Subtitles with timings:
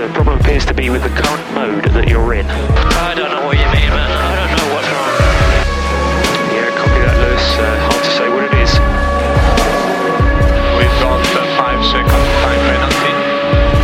[0.00, 2.48] the problem appears to be with the current mode that you're in.
[2.48, 4.08] I don't know what you mean, man.
[4.08, 5.12] I don't know what's wrong.
[6.56, 7.46] Yeah, copy that, Lewis.
[7.60, 8.72] Uh, hard to say what it is.
[10.80, 13.12] We've got uh, five second time penalty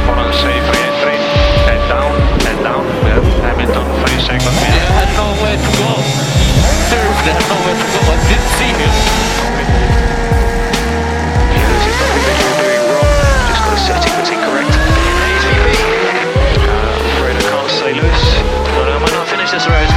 [0.09, 1.21] for unsafe re-entry.
[1.69, 2.13] Head down,
[2.49, 2.85] head down.
[3.05, 3.21] Yeah.
[3.53, 4.57] Hamilton, three seconds.
[4.57, 6.01] I had nowhere to go.
[6.89, 8.01] Seriously, I had nowhere to go.
[8.09, 9.46] I didn't see him.
[19.59, 19.96] Cicero's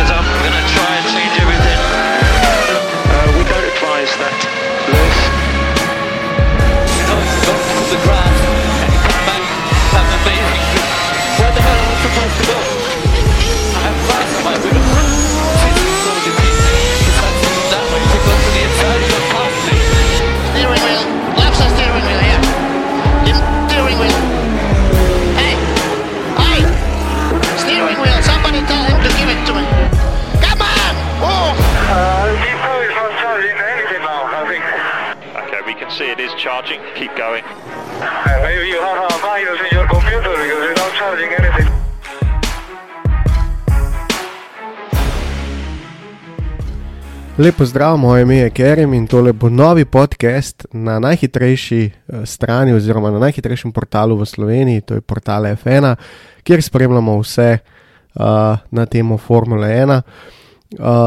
[36.60, 36.82] charging.
[36.96, 37.44] Keep going.
[38.44, 41.68] Maybe you have a virus in your computer because it's not charging anything.
[47.38, 52.74] Lepo zdrav, moje ime je Kerem in tole bo novi podcast na najhitrejši eh, strani
[52.74, 55.96] oziroma na najhitrejšem portalu v Sloveniji, to je portal F1,
[56.44, 60.02] kjer spremljamo vse uh, na temo Formule 1.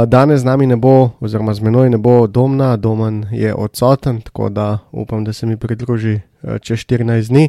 [0.06, 4.48] Danes z nami ne bo, oziroma z menoj ne bo Domna, Domen je odsoten, tako
[4.48, 7.48] da upam, da se mi pridruži uh, čez 14 dni,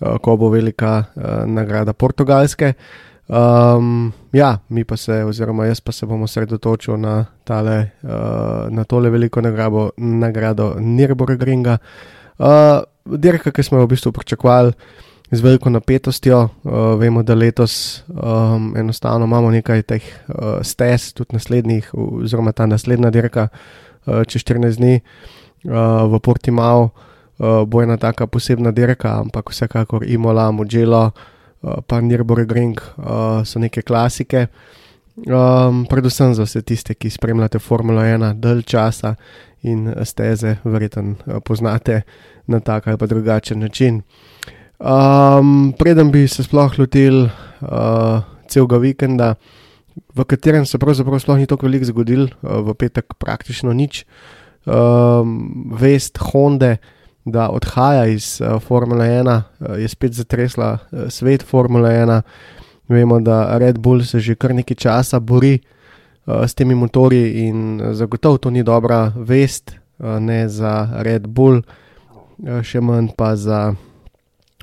[0.00, 2.72] uh, ko bo velika uh, nagrada Portugalske.
[3.28, 8.84] Um, ja, mi pa se, oziroma jaz pa se bom osredotočil na, tale, uh, na
[8.84, 11.78] tole veliko nagrado, nagrado Nürburgringa.
[12.38, 14.72] Uh, dirka, ki smo jo v bistvu pričakovali
[15.30, 21.34] z veliko napetostjo, uh, vemo, da letos um, enostavno imamo nekaj teh uh, stez, tudi
[21.34, 26.90] naslednjih, oziroma ta naslednja dirka uh, čez 14 dni uh, v Portimao.
[27.38, 33.58] Uh, bo ena taka posebna dirka, ampak vsekakor Imola, Mugello, uh, pa Nürburgring uh, so
[33.58, 34.46] neke klasike.
[35.16, 39.14] Um, predvsem za vse tiste, ki spremljate Formulo 1 dalj časa
[39.62, 42.02] in steze, verjetno uh, poznate
[42.46, 44.02] na tak ali pa drugačen način.
[44.76, 49.34] Um, preden bi se sploh lotil uh, celega vikenda,
[50.12, 54.04] v katerem se pravzaprav sploh ni tako veliko zgodil, uh, v petek praktično nič,
[54.68, 56.76] um, vest Honda,
[57.24, 62.20] da odhaja iz uh, Formule 1, uh, je spet zatresla uh, svet Formule 1.
[62.92, 67.80] Vemo, da Red Bull se že kar nekaj časa bori uh, s temi motorji in
[67.96, 73.72] zagotovo to ni dobra vest, uh, ne za Red Bull, uh, še manj pa za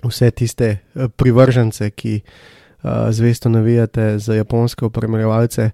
[0.09, 5.71] vse tiste uh, privržence, ki uh, zvesto navijate za japonske upremljevalce.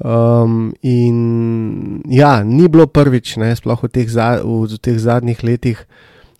[0.00, 5.44] Um, in ja, ni bilo prvič, ne, sploh v teh, za, v, v teh zadnjih
[5.44, 5.82] letih,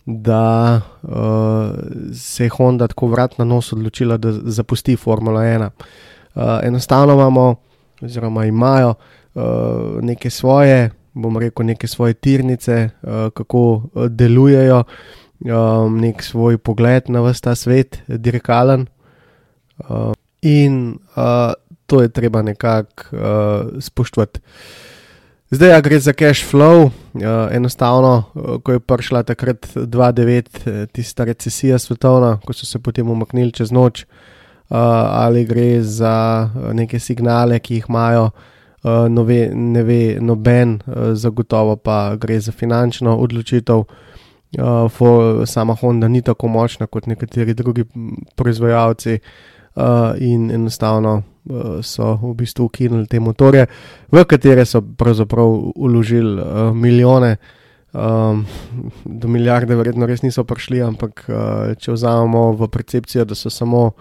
[0.05, 1.77] da uh,
[2.13, 5.69] se je Honda tako vrat na nos odločila, da zapusti Formula 1.
[6.33, 7.55] Uh, enostavno imamo,
[8.01, 9.43] oziroma imajo uh,
[10.01, 14.83] neke svoje, bom rekel, neke svoje tirnice, uh, kako uh, delujejo,
[15.45, 18.87] um, nek svoj pogled na vse ta svet, dirkalen.
[19.81, 21.53] Uh, in uh,
[21.85, 24.39] to je treba nekako uh, spoštovati.
[25.51, 26.91] Zdaj, ja, gre za cash flow, uh,
[27.51, 33.51] enostavno, uh, ko je prišla takrat 2-9, tista recesija svetovna, ko so se potem umaknili
[33.51, 34.77] čez noč, uh,
[35.25, 41.75] ali gre za neke signale, ki jih imajo, uh, nove, ne ve noben, uh, zagotovo
[41.75, 43.83] pa gre za finančno odločitev.
[43.83, 44.10] Uh,
[44.91, 47.85] for, sama Honda ni tako močna kot nekateri drugi
[48.35, 49.19] proizvajalci,
[49.75, 49.83] uh,
[50.19, 51.21] in enostavno
[51.81, 53.65] so v bistvu ukinili te motore,
[54.11, 57.37] v katere so pravzaprav uložili uh, milijone,
[57.93, 58.45] um,
[59.05, 63.91] do milijarde, verjetno res niso prišli, ampak uh, če vzamemo v percepcijo, da so samo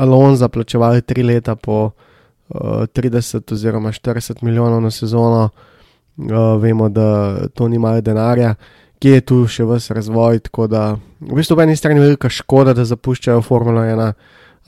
[0.00, 7.48] Alonso plačevali tri leta po uh, 30 oziroma 40 milijonov na sezono, uh, vemo, da
[7.54, 8.54] to ni malo denarja.
[9.00, 10.82] Kje je tu še vse razvoj, tako da
[11.24, 14.10] v bistvu po eni strani je velika škoda, da zapuščajo Formula 1,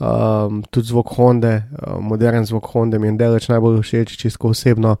[0.01, 4.95] um, tudi zvok Honda, uh, modern zvok Honda mi je deleč najbolj všeč, čisto osebno.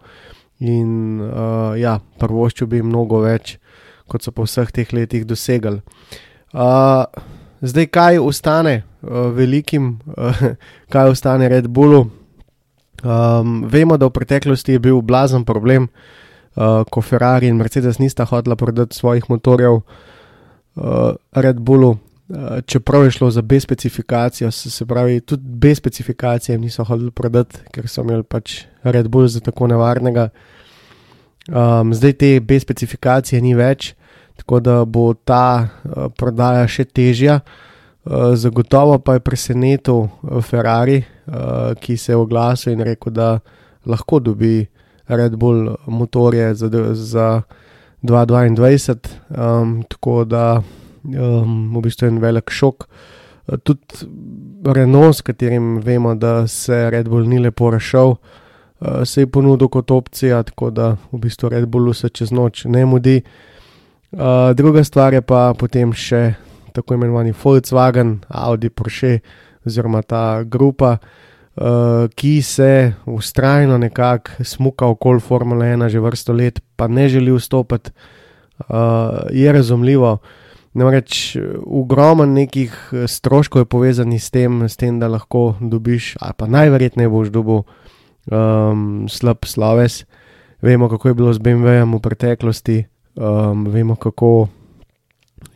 [0.61, 3.57] In uh, ja, prvoščil bi mnogo več,
[4.05, 5.81] kot so po vseh teh letih dosegali.
[6.53, 7.09] Uh,
[7.65, 10.45] zdaj, kaj ostane uh, velikim, uh,
[10.93, 12.05] kaj ostane Red Bullu?
[13.01, 16.22] Um, vemo, da v preteklosti je bil blazen problem, uh,
[16.89, 19.83] ko Ferrari in Mercedes nista hotela prodati svojih motorjev uh,
[21.31, 21.97] Red Bullu.
[22.27, 27.11] uh, čeprav je šlo za B specifikacijo, se, se pravi, tudi B specifikacije niso hodili
[27.11, 30.29] prodati, ker so imeli pač Red Bull za tako nevarnega.
[31.47, 33.93] Um, zdaj te B specifikacije ni več,
[34.35, 37.39] tako da bo ta uh, prodaja še težja.
[38.03, 40.07] Uh, zagotovo pa je presenetil
[40.41, 43.39] Ferrari, uh, ki se je oglasil in rekel, da
[43.85, 44.65] lahko dobi
[45.07, 47.41] Red Bull motorje za, za
[48.03, 48.97] 2022.
[49.29, 50.61] Um, tako da
[51.03, 52.87] um, v bistvu je en velik šok.
[53.63, 54.07] Tudi
[54.65, 59.67] Renault, s katerim vemo, da se Red Bull ni lepo rešil, uh, se je ponudil
[59.67, 63.21] kot opcija, tako da v bistvu Red Bullu se čez noč ne mudi.
[64.11, 66.33] Uh, druga stvar je pa potem še
[66.73, 69.19] tako imenovani Volkswagen, Audi, Porsche
[69.65, 70.97] oziroma ta grupa,
[72.15, 77.91] ki se ustrajno nekako smuka okoli Formule 1 že vrsto let, pa ne želi vstopiti,
[78.59, 78.75] uh,
[79.31, 80.17] je razumljivo.
[80.73, 86.47] Namreč ogromno nekih stroškov je povezanih s tem, s tem, da lahko dobiš, ali pa
[86.47, 90.05] najverjetneje boš dobil um, slab sloves.
[90.61, 92.77] Vemo, kako je bilo z BMW-jem v preteklosti,
[93.15, 94.47] um, vemo, kako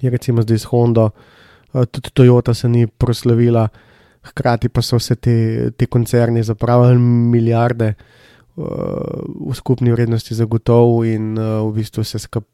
[0.01, 3.69] je recimo zdaj s Hondo, uh, tudi Toyota se ni proslavila,
[4.29, 5.37] hkrati pa so vse te,
[5.77, 6.99] te koncerni zapravili
[7.33, 8.65] milijarde uh,
[9.49, 12.47] v skupni vrednosti zagotovo in uh, v bistvu se skup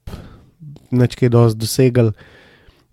[0.92, 2.12] nečkaj dosti dosegali.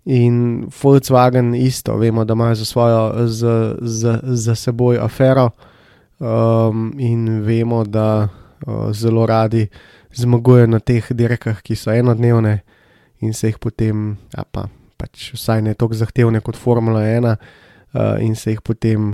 [0.05, 5.51] In Volkswagen isto, vemo, da imajo za, svojo, za, za, za seboj afero,
[6.19, 9.67] um, in vemo, da uh, zelo radi
[10.13, 12.63] zmagujejo na teh dirkah, ki so enodnevne,
[13.21, 14.65] in se jih potem, ja pa,
[14.97, 17.61] pač vsaj ne tako zahtevne kot Formula 1, uh,
[18.21, 19.11] in se jih potem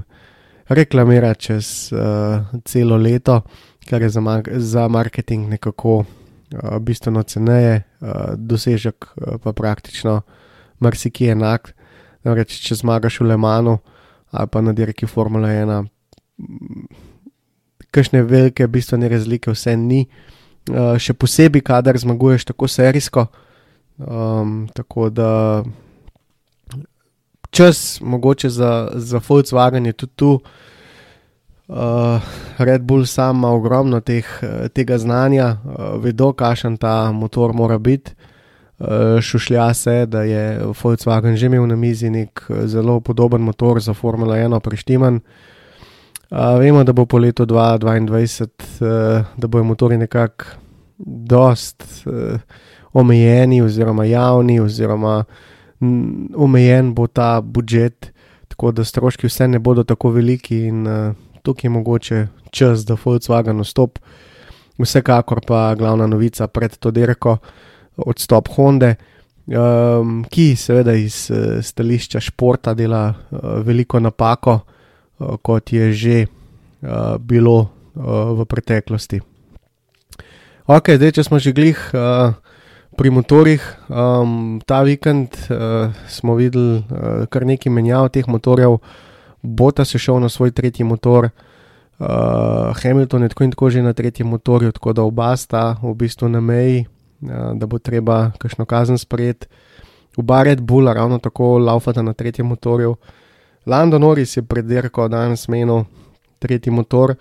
[0.69, 3.41] reklamira čez uh, celo leto,
[3.89, 10.21] kar je za, mar za marketing nekako uh, bistveno ceneje, uh, dosežek uh, pa praktično
[10.79, 11.73] marsikje enak.
[12.23, 13.77] Namreč, če zmagaš v Le Manu
[14.31, 15.87] ali pa na dirki Formula 1,
[17.95, 20.03] kakšne velike bistvene razlike vse ni.
[20.67, 23.27] Uh, še posebej, kadar zmaguješ tako serijsko.
[23.97, 25.63] Um, tako da
[27.49, 30.39] čas, mogoče za, za Volkswagen je tudi tu.
[31.67, 31.75] Uh,
[32.57, 34.25] Red Bull sam ima ogromno teh,
[34.73, 38.11] tega znanja, uh, vedo, kakšen ta motor mora biti.
[38.79, 43.93] Uh, šušlja se, da je Volkswagen že imel na mizi nek zelo podoben motor za
[43.93, 45.19] Formula 1, preštiman.
[46.31, 50.45] Uh, vemo, da bo po letu 2022, uh, da bojo motori nekako
[50.97, 52.39] dost uh,
[52.93, 55.56] omejeni, oziroma javni, oziroma m,
[56.35, 58.11] omejen bo ta budžet,
[58.47, 61.13] tako da stroški vse ne bodo tako veliki in uh,
[61.43, 63.99] tukaj je mogoče čas, da Volkswagen vstop.
[64.77, 67.37] Vsekakor pa glavna novica pred to dirko
[67.97, 68.93] odstop Honda,
[69.47, 76.17] um, ki seveda iz uh, stališča športa dela uh, veliko napako, uh, kot je že
[76.25, 79.21] uh, bilo uh, v preteklosti.
[80.67, 82.35] Ok, zdaj, če smo že glih uh,
[82.97, 88.79] pri motorjih, um, ta vikend uh, smo videli uh, kar nekaj menjav teh motorjev,
[89.41, 91.29] Bota se šel na svoj tretji motor.
[91.99, 95.93] Uh, Hamilton je tako in tako že na tretjem motorju, tako da oba sta v
[95.93, 96.85] bistvu na meji,
[97.53, 99.47] da bo treba kakšno kazen sprejeti.
[100.17, 102.95] Oba Red Bulla ravno tako laufata na tretjem motorju.
[103.65, 105.83] Lando Norris je pred dirko danes menil
[106.39, 107.15] tretji motor,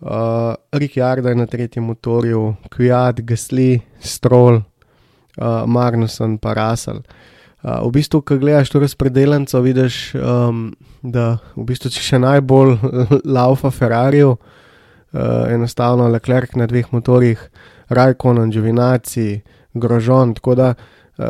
[0.00, 4.62] uh, Ricciardo je na tretjem motorju, Kwiat, Gasly, Stroll,
[5.38, 7.02] uh, Magnussen pa Russell.
[7.62, 10.70] Uh, v bistvu, ko gledaš to razpredeljenco, vidiš, um,
[11.02, 12.78] da v bistvu če še najbolj
[13.36, 14.38] laufa Ferrari, uh,
[15.52, 17.42] enostavno Leclerc na dveh motorjih,
[17.90, 19.42] Rajkonon, Giovinacci,
[19.74, 20.34] Grožon.
[20.38, 21.26] Tako da uh,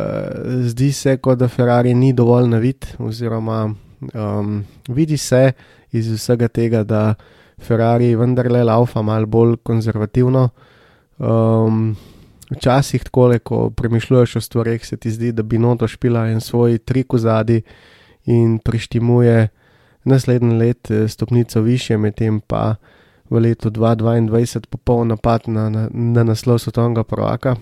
[0.71, 3.64] zdi se, kot da Ferrari ni dovolj navit, oziroma
[4.14, 5.52] um, vidi se
[5.92, 7.14] iz vsega tega, da
[7.61, 10.49] Ferrari vendarle laufa malo bolj konzervativno.
[11.19, 11.97] Um,
[12.50, 16.78] včasih, tako, ko premišljuješ o stvarih, se ti zdi, da bi noto špila en svoj
[16.78, 17.62] trik v zadnji
[18.25, 19.49] in prištimuje
[20.04, 22.75] naslednji let stopnico više, medtem pa
[23.30, 27.57] v letu 2022 popoln napad na, na, na naslov svetovnega prvaka,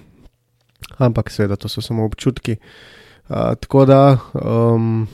[0.97, 2.57] ampak seveda to so samo občutki.
[3.29, 5.09] Uh, tako da, um,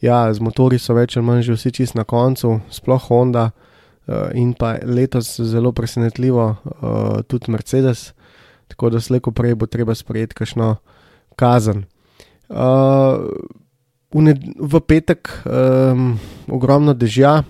[0.00, 4.30] ja, z motori so več ali manj že vsi čist na koncu, sploh Honda uh,
[4.34, 8.12] in pa letos zelo presenetljivo uh, tudi Mercedes,
[8.68, 10.76] tako da slejko prej bo treba sprejeti kakšno
[11.36, 11.84] kazen.
[12.48, 13.26] Uh,
[14.14, 16.14] v, v petek um,
[16.48, 17.42] ogromno dežja,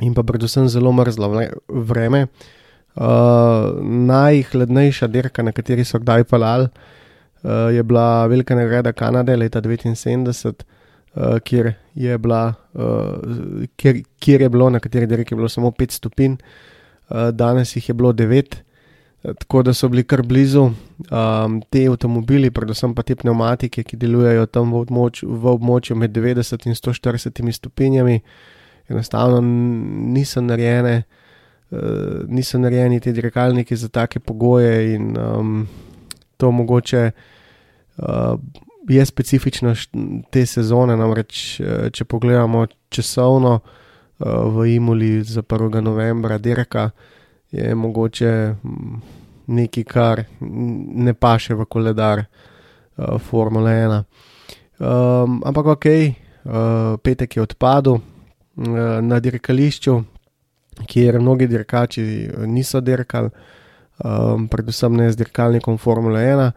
[0.00, 1.30] in pa predvsem zelo mrzlo
[1.68, 2.26] vreme.
[2.98, 9.60] Uh, najhladnejša dirka, na kateri so kdaj pelali, uh, je bila velika nagrada Kanade leta
[9.62, 10.64] 1979,
[11.14, 15.94] uh, kjer, je bila, uh, kjer, kjer je bilo na kateri dirki bilo samo 5
[16.00, 18.62] stopinj, uh, danes jih je bilo 9.
[19.22, 24.46] Tako da so bili kar blizu um, te avtomobili, predvsem pa te pneumatike, ki delujejo
[24.46, 28.20] tam v območju, v območju med 90 in 140 stopinjami,
[28.88, 29.40] enostavno
[30.14, 31.80] niso narejene, uh,
[32.30, 35.66] niso narejeni ti dirkalniki za take pogoje in um,
[36.36, 38.38] to mogoče uh,
[38.88, 39.74] je specifično
[40.30, 40.96] te sezone.
[40.96, 41.60] Namreč,
[41.92, 45.82] če pogledamo časovno uh, v Imuli za 1.
[45.82, 46.90] novembra, dirka
[47.50, 48.54] je mogoče
[49.46, 54.04] nekaj, kar ne paše v koledar uh, Formule 1.
[54.78, 58.02] Um, ampak ok, uh, petek je odpadel uh,
[59.00, 59.96] na dirkališču,
[60.86, 62.04] kjer mnogi dirkači
[62.46, 63.30] niso dirkali,
[64.04, 66.52] um, predvsem ne z dirkalnikom Formule 1.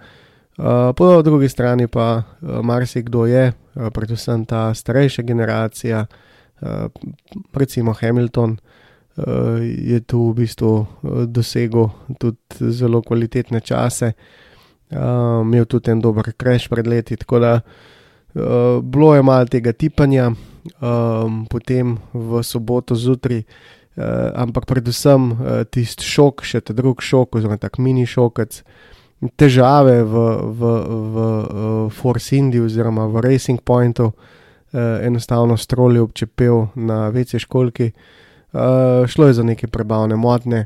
[0.62, 6.67] Uh, po drugi strani pa uh, marsikdo je, uh, predvsem ta starejša generacija, uh,
[7.53, 8.80] recimo Hamilton, uh, uh,
[9.61, 10.85] je tu v bistvu uh,
[11.27, 11.89] dosegel
[12.19, 14.13] tudi zelo kvalitetne čase,
[14.91, 17.17] uh, imel tudi en dober kreš pred leti.
[17.17, 23.43] Tako da uh, bilo je malo tega tipanja, um, potem v soboto zjutraj.
[23.91, 25.37] Uh, ampak predvsem uh,
[25.67, 28.61] tisti šok, še ta drugi šok, oziroma tak mini šokec,
[29.35, 30.21] težave v,
[30.55, 30.69] v,
[31.11, 37.91] v uh, Force Indy, oziroma v Racing Pointu, uh, enostavno strolj občepel na večji školki,
[37.91, 38.21] uh,
[38.51, 40.65] Uh, šlo je za neke prebavne motne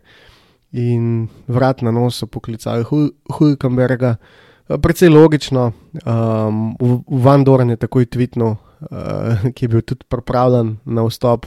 [0.73, 2.83] in vrat na nos so poklicali
[3.29, 4.15] Hulkenberga.
[4.17, 5.71] Uh, Predvsej logično,
[6.05, 6.75] um,
[7.05, 11.45] Van Doren je takoj tvitnil, uh, ki je bil tudi pripravljen na vstop,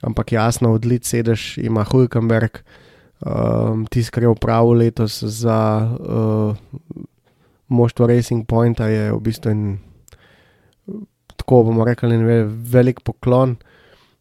[0.00, 2.62] ampak jasno, odlič sedež ima Hulkenberg,
[3.20, 5.60] um, tisti, kar je upravil letos za
[5.92, 6.56] uh,
[7.68, 9.62] moštvo Racing Pointa, je v bistvu en,
[11.36, 12.16] tako bomo rekli,
[12.48, 13.58] velik poklon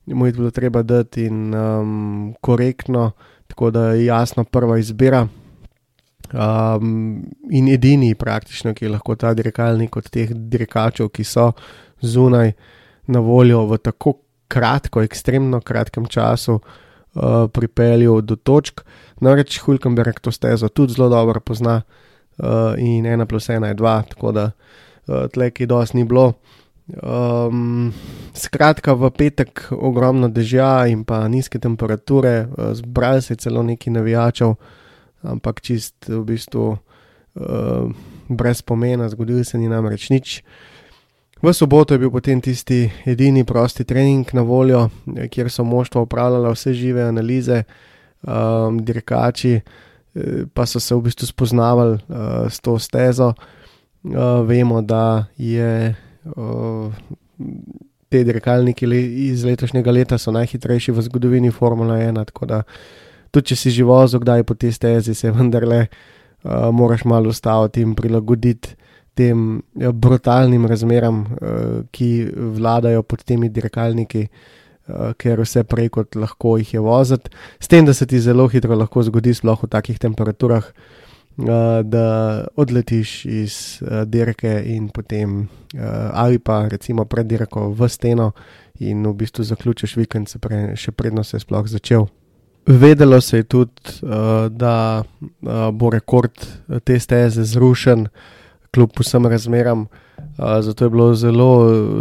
[0.07, 3.11] mu je bilo treba dati in um, korektno,
[3.47, 5.27] tako da je jasno prva izbira.
[6.33, 11.51] Um, in edini, praktično, ki je lahko ta dirkalnik od teh dirkačev, ki so
[12.01, 12.51] zunaj
[13.07, 18.83] na voljo v tako kratko, ekstremno kratkem času, uh, pripeljal do točk.
[19.19, 24.01] Namreč Hulkenberg to stezo tudi zelo dobro pozna uh, in ena plus ena je dva,
[24.09, 26.33] tako da uh, tle, ki dos ni bilo.
[26.87, 27.91] Um,
[28.31, 33.91] skratka, v petek ogromno dežja in pa nizke temperature, uh, zbrali se je celo neki
[33.91, 34.55] navijačev,
[35.27, 37.91] ampak čist v bistvu uh,
[38.29, 40.43] brez pomena, zgodil se ni namreč nič.
[41.43, 46.49] V soboto je bil potem tisti edini prosti trening na voljo, kjer so moštva upravljala
[46.55, 47.63] vse žive analize,
[48.23, 49.61] um, dirkači eh,
[50.53, 53.33] pa so se v bistvu spoznavali uh, s to stezo.
[54.07, 55.93] Uh, vemo, da je
[58.09, 58.87] te dirkalniki
[59.27, 62.25] iz letošnjega leta so najhitrejši v zgodovini Formula 1.
[62.31, 62.61] Tako da
[63.31, 67.83] tudi če si že vozil, kdaj po tej stezi, se vendarle uh, moraš malo ustaviti
[67.83, 68.75] in prilagoditi
[69.17, 72.29] tem brutalnim razmeram, uh, ki
[72.59, 74.27] vladajo pod temi dirkalniki.
[74.87, 77.27] Uh, ker vse prej kot lahko jih je voziti,
[77.59, 81.06] s tem, da se ti zelo hitro lahko zgodi, sploh v takih temperaturah, uh,
[81.83, 85.47] da odletiš iz uh, dirke in potem uh,
[86.13, 88.31] ali pa recimo pred dirko v steno
[88.79, 92.07] in v bistvu zaključiš vikend, pre, še predno se je sploh začel.
[92.67, 96.33] Vedelo se je tudi, uh, da uh, bo rekord
[96.83, 98.07] te steze zrušen,
[98.73, 99.87] kljub vsem razmeram.
[100.37, 101.49] Uh, zato je bilo zelo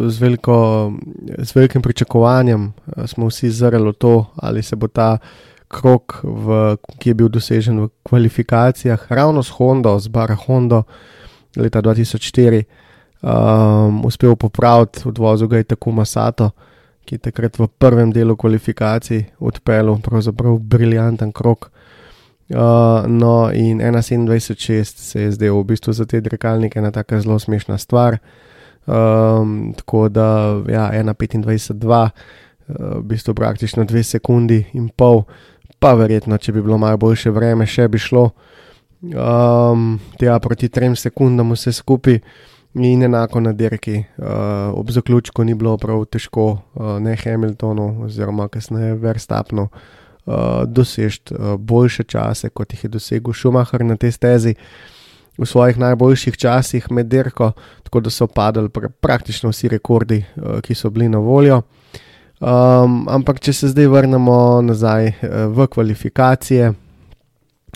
[0.09, 0.93] z, veliko,
[1.39, 5.19] z velikim pričakovanjem, uh, smo vsi zrli to, ali se bo ta
[5.69, 10.85] krok, v, ki je bil dosežen v kvalifikacijah, ravno s Hondo, z Bara Hondo
[11.57, 12.65] leta 2004,
[13.23, 16.51] um, uspel popraviti, odvozil ga je tako Masato,
[17.07, 21.71] ki je takrat v prvem delu kvalifikacij odpeljal pravzaprav briljanten krok.
[22.49, 27.39] Uh, no, in 21.6 se je zdel v bistvu za te dirkalnike ena tako zelo
[27.39, 28.19] smešna stvar.
[28.87, 32.11] Um, tako da, ja, 1.25.2,
[32.69, 35.25] uh, v bistvu praktično 2 sekundi in pol,
[35.79, 38.31] pa verjetno, če bi bilo malo boljše vreme, še bi šlo.
[39.07, 42.17] Um, tja proti trem sekundam vse skupaj
[42.75, 43.99] in enako na dirki.
[44.17, 50.35] Uh, ob zaključku ni bilo prav težko, uh, ne Hamiltonu, oziroma kasneje Verstapnu, uh,
[50.67, 54.55] doseči uh, boljše čase, kot jih je dosegel Schumacher na tej stezi.
[55.37, 57.53] V svojih najboljših časih med dirko,
[57.85, 61.63] tako da so padali pra praktično vsi rekordi, uh, ki so bili na voljo.
[62.37, 66.69] Um, ampak, če se zdaj vrnemo nazaj uh, v kvalifikacije,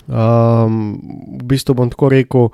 [0.05, 0.75] um,
[1.41, 2.51] v bistvu bom tako rekel,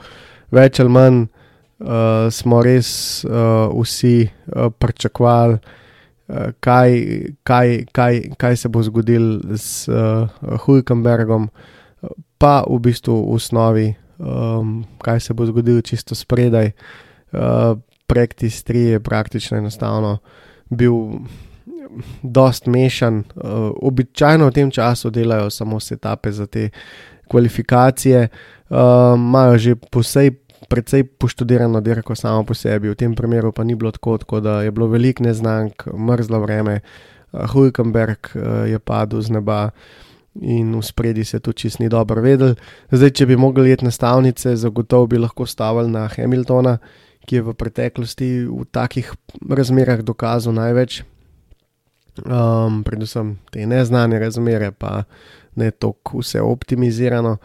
[0.55, 2.89] več ali manj uh, smo res
[3.27, 6.95] uh, vsi uh, pričakovali, uh, kaj,
[7.43, 10.31] kaj, kaj, kaj se bo zgodilo s uh,
[10.63, 11.49] Hulkenbergom,
[12.39, 13.87] pa v bistvu v osnovi,
[14.23, 16.71] um, kaj se bo zgodilo čisto spredaj.
[17.35, 17.75] Uh,
[18.07, 20.21] Praktis 3 je praktično enostavno
[20.71, 20.95] bil
[22.23, 23.23] dost mešan.
[23.35, 26.69] Uh, običajno v tem času delajo samo setape za te
[27.27, 28.27] kvalifikacije,
[29.15, 30.31] imajo uh, že posej,
[30.69, 34.61] precej poštudirano dirko samo po sebi, v tem primeru pa ni bilo tako, tako da
[34.61, 39.69] je bilo veliko neznank, mrzlo vreme, uh, Hulkenberg uh, je padel z neba.
[40.37, 42.53] In v spredi se to čist ni dobro vedel.
[42.93, 46.77] Zdaj, če bi mogli jeti na stavnice, zagotovo bi lahko stavili na Hamiltona,
[47.25, 49.09] ki je v preteklosti v takih
[49.49, 51.01] razmerah dokazal največ
[52.25, 55.03] um, predvsem te neznane razmere, pa
[55.55, 57.37] ne tako vse optimizirano.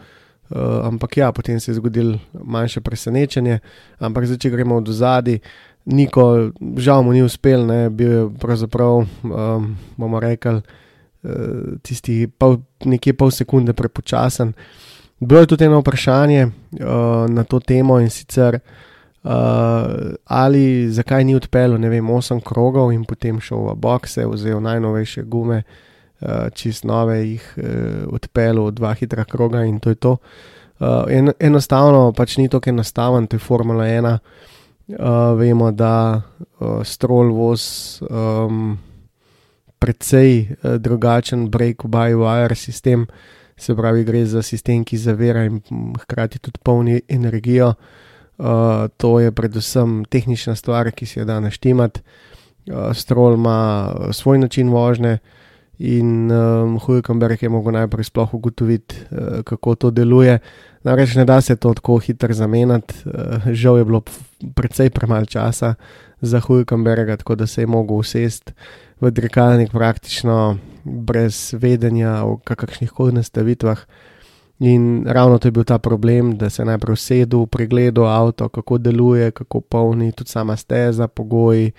[0.49, 3.59] Uh, ampak ja, potem se je zgodilo manjše presenečenje.
[3.99, 5.39] Ampak zdaj, če gremo od zadaj,
[5.85, 9.65] Niko, žal mu ni uspel, ne, bil je pravzaprav, um,
[9.97, 14.53] bomo rekli, uh, tisti pol, nekje pol sekunde prepočasen.
[15.19, 18.92] Bilo je tudi eno vprašanje uh, na to temo in sicer uh,
[19.23, 25.23] ali zakaj ni odpeljal, ne vem, 8 krogov in potem šel v boxe, vzel najnovejše
[25.23, 27.63] gume, uh, čist nove, jih uh,
[28.13, 30.17] odpeljal, dva hitra kroga in to je to.
[30.79, 34.17] Uh, en, enostavno pač ni tako enostaven, to je Formula 1.
[34.83, 38.75] Uh, vemo, da uh, strol voz um,
[39.79, 43.07] precej uh, drugačen break-by-wire sistem,
[43.57, 45.61] se pravi, gre za sistem, ki zavira in
[46.03, 47.73] hkrati tudi polni energijo.
[48.37, 52.01] Uh, Uh, to je predvsem tehnična stvar, ki si jo da naštemati.
[52.65, 55.17] Uh, Strol ima uh, svoj način vožnje
[55.77, 60.39] in um, Hulkenberg je mogel najprej sploh ugotoviti, uh, kako to deluje.
[60.83, 64.01] Namreč ne da se to tako hitro zamenjati, uh, žal je bilo
[64.55, 65.75] precej premalo časa
[66.21, 68.53] za Hulkenberga, tako da se je mogel usesti
[69.01, 73.85] v dirkalnik praktično brez vedenja o kakršnih koli nastavitvah.
[74.59, 79.31] In ravno to je bil ta problem, da se najprej usedel, pregledal avto, kako deluje,
[79.31, 81.71] kako polni, tudi sama steza, pogoji,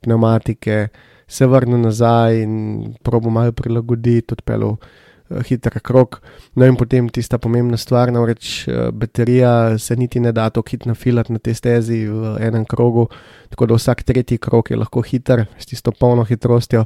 [0.00, 0.88] pneumatike,
[1.28, 6.20] se vrnil nazaj in probo malo prilagoditi, odpeljal uh, hiter krok.
[6.54, 10.88] No in potem tista pomembna stvar, namreč uh, baterija se niti ne da tako hitro
[10.88, 13.08] nafilati na tej stezi v enem krogu,
[13.50, 16.84] tako da vsak tretji krok je lahko hiter, s tisto polno hitrostjo.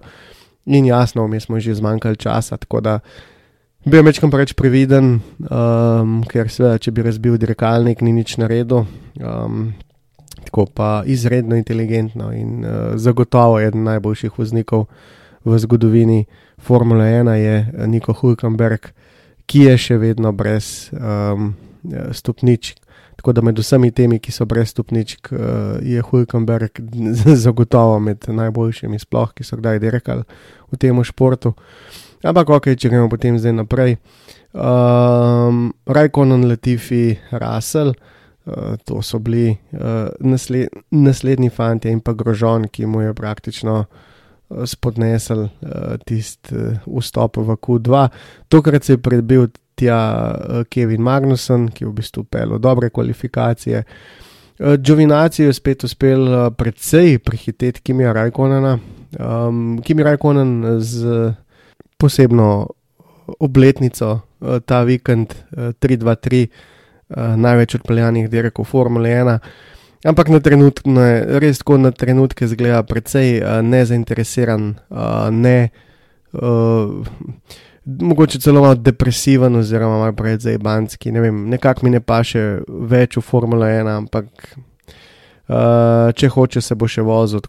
[0.66, 2.98] In jasno, mi smo že zmanjkali časa, tako da
[3.84, 8.86] Bil je večkrat preveč previden, um, ker seveda, če bi razbil dirkalnik, ni nič naredil.
[9.20, 9.74] Um,
[10.46, 14.86] tako pa izredno inteligentno in uh, zagotovo eden najboljših voznikov
[15.44, 16.24] v zgodovini
[16.56, 18.88] Formule 1 je Niko Hulkenberg,
[19.44, 21.52] ki je še vedno brez um,
[21.84, 22.80] stopničk.
[23.20, 26.80] Tako da med vsemi temi, ki so brez stopničk, uh, je Hulkenberg
[27.44, 30.24] zagotovo med najboljšimi, sploh ki so kdaj dirkali
[30.72, 31.52] v tem športu.
[32.24, 33.98] Ampak, ok, če gremo potem zdaj naprej.
[34.56, 42.70] Um, Rajkonon Latifi, Russell, uh, to so bili uh, nasled, naslednji fanti in pa grožon,
[42.72, 48.08] ki mu je praktično uh, spodnesel uh, tisti uh, vstop v Q2.
[48.48, 50.00] Tokrat se je predbil tja
[50.32, 53.84] uh, Kevin Magnuson, ki je v bistvu pel dobre kvalifikacije.
[54.54, 58.78] Džovinacijo je spet uspel precej prehiteti Kimija Rajkonena.
[59.18, 61.34] Um, Kimi Rajkonen z
[61.96, 62.68] posebno
[63.38, 66.48] obletnico eh, ta vikend, 3-2-3, eh,
[67.10, 69.38] eh, največ odpeljanih direkov Formule 1.
[70.04, 70.90] Ampak na trenutke,
[71.40, 74.74] res tako na trenutke zgleda precej nezainteresiran,
[75.32, 75.70] ne,
[77.88, 81.08] mogoče celo malo depresiven, oziroma malo preveč zaibanski.
[81.08, 84.28] Ne vem, nekako mi ne paše več v Formule 1, ampak
[86.20, 87.40] če hoče, se bo še vozil,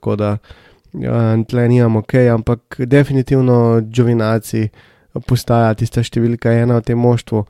[1.48, 4.70] tle nimamo ok, ampak definitivno Džovinaci
[5.28, 7.46] postaja tista številka ena v tem moštvu.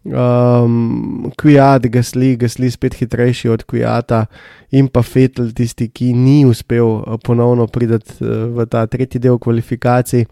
[0.00, 4.24] Um, Kujat, Gasli, Gasli spet hitrejši od Kujata
[4.72, 10.24] in pa Fetel, tisti, ki ni uspel ponovno priti v ta tretji del kvalifikacij.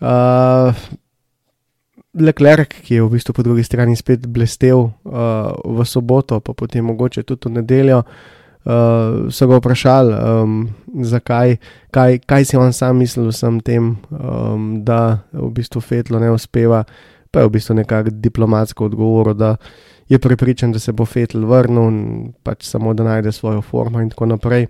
[0.00, 0.74] Uh,
[2.18, 6.82] Leclerc, ki je v bistvu po drugi strani spet blestev uh, v soboto, pa potem
[6.82, 10.68] mogoče tudi v nedeljo, uh, uh, so ga vprašali, um,
[11.02, 11.56] zakaj,
[11.90, 16.30] kaj, kaj si on sam mislil o vsem tem, um, da v bistvu Fetlo ne
[16.30, 16.84] uspeva.
[17.30, 19.56] Pa je v bistvu nekako diplomatsko odgovoril, da
[20.08, 24.10] je prepričan, da se bo Fetl vrnil in pač samo da najde svojo formo in
[24.10, 24.66] tako naprej.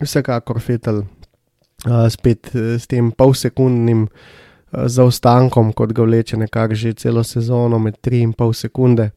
[0.00, 6.94] Vsekakor Fetl uh, spet uh, s tem polsekundnim uh, zaostankom, kot ga vleče nekako že
[6.94, 9.10] celo sezono med 3 in pol sekunde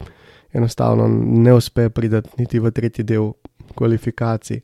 [0.52, 3.32] enostavno ne uspe priti niti v tretji del
[3.74, 4.60] kvalifikacij.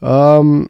[0.00, 0.68] Um,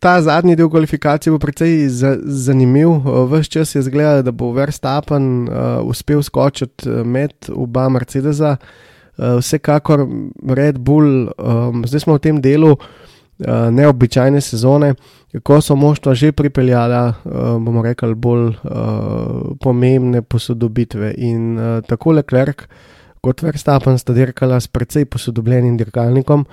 [0.00, 3.02] ta zadnji del kvalifikacije bo precej za, zanimiv.
[3.30, 8.56] Ves čas je zgledal, da bo Verstappen uh, uspel skočiti med oba Mercedesa.
[9.18, 10.06] Uh, vsekakor
[10.48, 12.86] Red Bull, um, zdaj smo v tem delu uh,
[13.46, 14.94] neobičajne sezone,
[15.42, 21.14] ko so moštva že pripeljala, uh, bomo rekli, bolj uh, pomembne posodobitve.
[21.16, 22.66] In uh, tako Leclerc
[23.20, 26.46] kot Verstappen sta dirkala s precej posodobljenim dirkalnikom.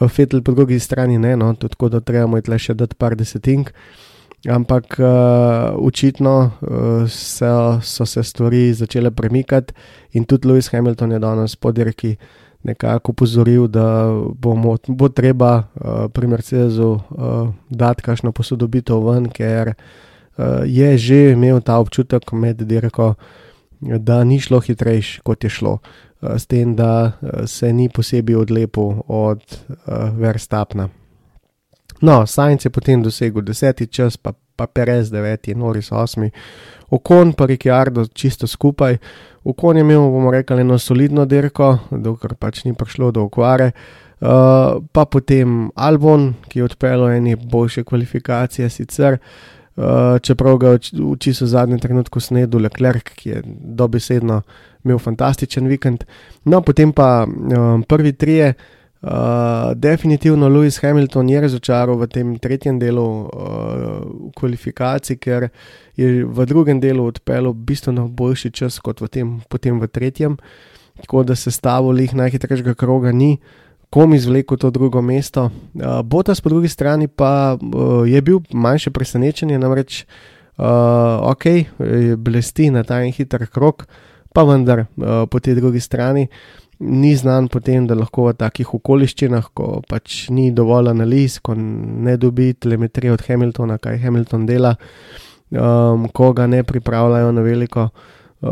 [0.00, 3.74] Fetel po drugi strani ne, no, tako da trebamo je tle še dati par desetink.
[4.48, 9.74] Ampak uh, očitno uh, so, so se stvari začele premikati,
[10.16, 12.14] in tudi Lewis Hamilton je danes po dirki
[12.62, 19.72] nekako upozoril, da bomo, bo treba uh, pri Mercedesu uh, dati kakšno posodobitev ven, ker
[19.72, 23.14] uh, je že imel ta občutek med dirko,
[23.80, 25.72] da ni šlo hitrejš, kot je šlo.
[25.72, 30.88] Uh, s tem, da eh, se ni posebej odlepil od uh, Verstapna.
[32.00, 36.30] No, Sajnc je potem dosegel deseti čas, pa, pa Perez deveti, Noris osmi,
[36.90, 38.98] Okon pa Ricciardo čisto skupaj.
[39.44, 43.70] Okon je imel, bomo rekli, eno solidno dirko, dokler pač ni prišlo do okvare.
[44.20, 51.14] Uh, pa potem Albon, ki je odpeljal ene boljše kvalifikacije, sicer, uh, čeprav ga v
[51.16, 53.40] čisto zadnjem trenutku snedel Leclerc, ki je
[53.80, 54.42] dobesedno
[54.84, 56.04] imel fantastičen vikend.
[56.44, 58.79] No, potem pa um, prvi trije, uh,
[59.74, 63.30] definitivno Lewis Hamilton je razočaral v tem tretjem delu uh,
[64.36, 65.48] kvalifikacij, ker
[65.96, 70.36] je v drugem delu odpeljal bistveno boljši čas kot v tem, potem v tretjem.
[71.00, 73.38] Tako da se stavil jih najhitrejšega kroga ni.
[73.90, 75.48] Kom izvlekel to drugo mesto.
[75.74, 80.04] Uh, Botas po drugi strani pa uh, je bil manjše presenečenje, namreč
[80.60, 81.44] uh, ok,
[82.16, 86.30] blesti na ta en hiter krok, uh, pa vendar uh, po tej drugi strani
[86.80, 92.16] ni znan potem, da lahko v takih okoliščinah, ko pač ni dovolj analiz, ko ne
[92.20, 94.74] dobi telemetrije od Hamiltona, kaj Hamilton dela,
[95.52, 98.50] um, ko ga ne pripravljajo na veliko uh,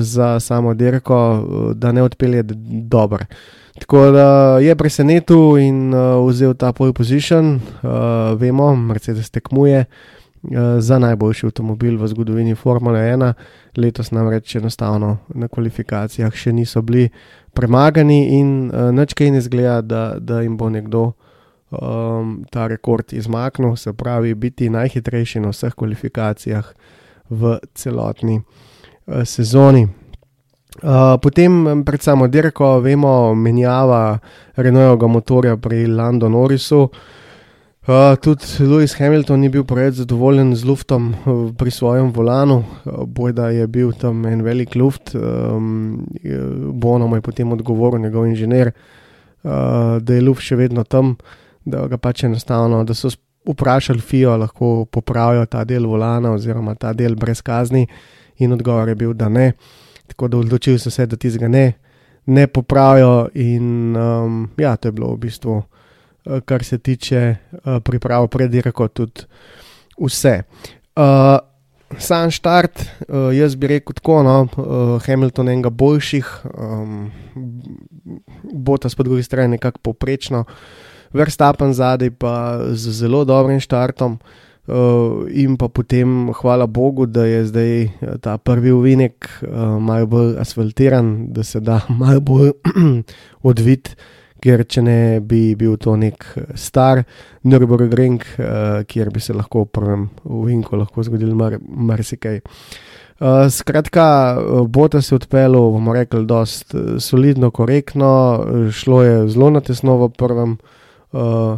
[0.00, 2.42] za samo dirko, uh, da ne odpelje
[2.88, 3.28] dobro.
[3.76, 4.26] Tako da
[4.64, 9.84] je presenetil in uh, vzel ta pole position, uh, vemo, Mercedes tekmuje.
[10.50, 13.32] Eh, za najboljši avtomobil v zgodovini Formule 1.
[13.76, 17.08] Letos namreč enostavno na kvalifikacijah še niso bili
[17.56, 21.04] premagani in uh, nič kaj ne zgleda, da, da jim bo nekdo
[21.72, 26.72] um, ta rekord izmaknil, se pravi, biti najhitrejši na vseh kvalifikacijah
[27.30, 29.86] v celotni uh, sezoni.
[30.76, 34.18] Uh, potem, pred samo dirko, vemo, menjava
[34.56, 36.82] Renaultovega motorja pri Lando Norrisu.
[36.84, 37.14] Uh,
[37.86, 42.64] Uh, tudi Lewis Hamilton ni bil preveč zadovoljen z luftom uh, pri svojem volanu,
[43.06, 45.14] bojda je bil tam en velik luft.
[45.14, 46.02] Um,
[46.74, 51.14] Bono je potem odgovoril njegov inženir, uh, da je luft še vedno tam,
[51.62, 53.12] da ga pač enostavno, da so
[53.46, 57.86] vprašali FIO, lahko popravijo ta del volana oziroma ta del brez kazni,
[58.42, 59.52] in odgovor je bil, da ne.
[60.10, 61.72] Tako da odločili so se, da tizga ne,
[62.26, 65.62] ne popravijo, in um, ja, to je bilo v bistvu.
[66.26, 69.22] Eh, kar se tiče uh, priprav pred dirko, tudi
[69.98, 70.40] vse.
[70.96, 71.38] Uh,
[71.98, 77.10] sam štart, uh, jaz bi rekel tako, no, uh, Hamilton enega boljših, um,
[78.42, 80.44] Botas po drugi strani nekako poprečno,
[81.12, 84.18] Verstappen zadaj pa z zelo dobrim štartom.
[84.66, 87.88] Uh, in pa potem, hvala Bogu, da je zdaj
[88.20, 92.50] ta prvi uvinek uh, malo bolj asfaltiran, da se da malo bolj
[93.52, 97.04] odvit uh, ker če ne bi bil to nek eh, star
[97.46, 102.40] Nürburgring, uh, kjer bi se lahko v prvem uvinku zgodil marsikaj.
[103.16, 104.06] Uh, skratka,
[104.68, 108.10] bota se je odpeljal, bomo rekli, dost solidno, korektno,
[108.74, 110.58] šlo je zelo na tesno v prvem
[111.12, 111.56] uh,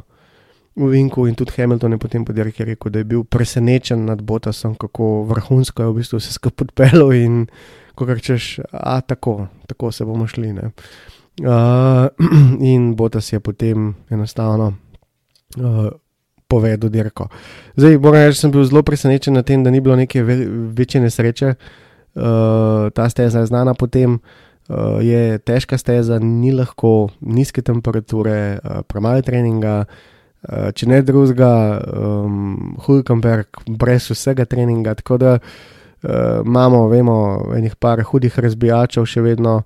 [0.79, 5.25] uvinku in tudi Hamilton je potem podirki rekel, da je bil presenečen nad botasom, kako
[5.29, 7.47] vrhunsko je v bistvu se skupaj odpeljal in
[7.95, 10.53] ko rečeš, a tako, tako se bomo šli.
[10.53, 10.71] Ne.
[11.39, 12.09] Uh,
[12.73, 14.75] in Botas je potem enostavno
[15.57, 15.87] uh,
[16.49, 17.29] povedal dirko.
[17.77, 20.37] Zdaj, moram reči, sem bil zelo presenečen na tem, da ni bilo neke ve
[20.75, 21.55] večje nesreče.
[22.19, 24.19] Uh, ta steza je znana potem,
[24.69, 29.85] uh, je težka steza, ni lahko, nizke temperature, uh, premalo treninga.
[30.43, 31.53] Uh, če ne drugega,
[31.87, 34.97] um, Hulkenberg, brez vsega treninga.
[34.99, 37.19] Tako da uh, imamo, vemo,
[37.55, 39.61] enih par hudih razbijačev še vedno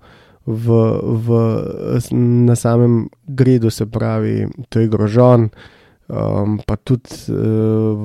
[0.46, 0.66] v,
[1.02, 1.26] v,
[2.46, 5.50] na samem gridu, se pravi, to je grožon,
[6.09, 7.98] um, pa tudi uh,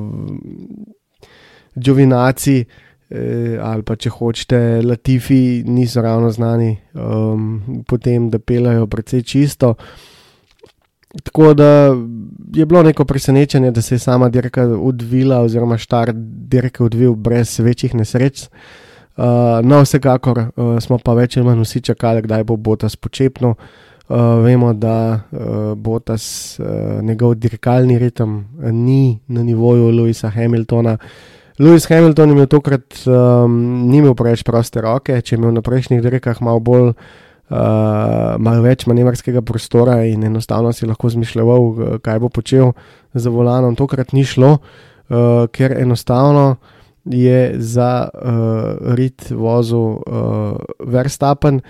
[1.78, 2.66] Džovinaci
[3.10, 9.76] eh, ali pa če hočete, Latifi niso ravno znani, um, potem da pelajo precej čisto.
[11.24, 11.94] Tako da
[12.54, 16.18] je bilo neko presenečenje, da se je sama dirka odvila, oziroma štart
[16.50, 18.44] dirke odvil brez večjih nesreč.
[18.44, 18.87] Uh,
[19.64, 23.56] no, vsekakor uh, smo pa več ali manj vsi čakali, kdaj bo Botas počepnil.
[24.08, 30.98] Uh, vemo, da uh, Botas, uh, njegov dirkalni ritem, uh, ni na nivoju Louisa Hamiltona.
[31.60, 35.64] Louis Hamilton je imel tokrat um, ni imel preveč proste roke, če je imel na
[35.66, 36.94] prejšnjih dirkah malo bolj.
[37.48, 42.74] Uh, malo več manevrskega prostora in enostavno si lahko zmišljal, kaj bo počel
[43.16, 43.76] za volanom.
[43.80, 46.58] Tokrat ni šlo, uh, ker enostavno
[47.12, 51.62] je za uh, rit vozil uh, Verstappen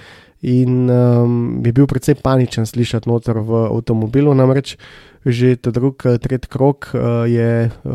[0.41, 4.33] in um, je bil precej paničen slišati noter v avtomobilu.
[4.33, 4.77] Namreč
[5.27, 7.91] že ta drugi, tretji krok uh, je uh,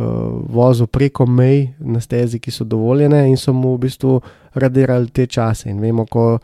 [0.52, 4.20] vozil preko mej na stezi, ki so dovoljene in so mu v bistvu
[4.52, 5.70] radirali te čase.
[5.72, 6.40] In vemo, ko uh,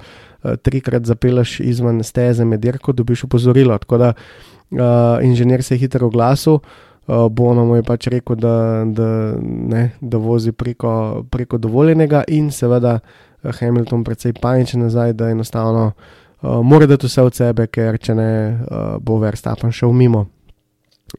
[0.56, 3.76] trikrat zapelaš izven steze med dirko, dobiš upozorilo.
[3.78, 6.62] Tako da uh, inženir se je hitro oglasil.
[7.08, 12.50] Uh, Bono mu je pač rekel, da, da, ne, da vozi preko, preko dovoljenega, in
[12.52, 12.98] seveda
[13.42, 18.32] Hamilton precej paničen nazaj, da enostavno uh, mora dati vse od sebe, ker če ne
[18.52, 20.26] uh, bo Verstappen šel mimo.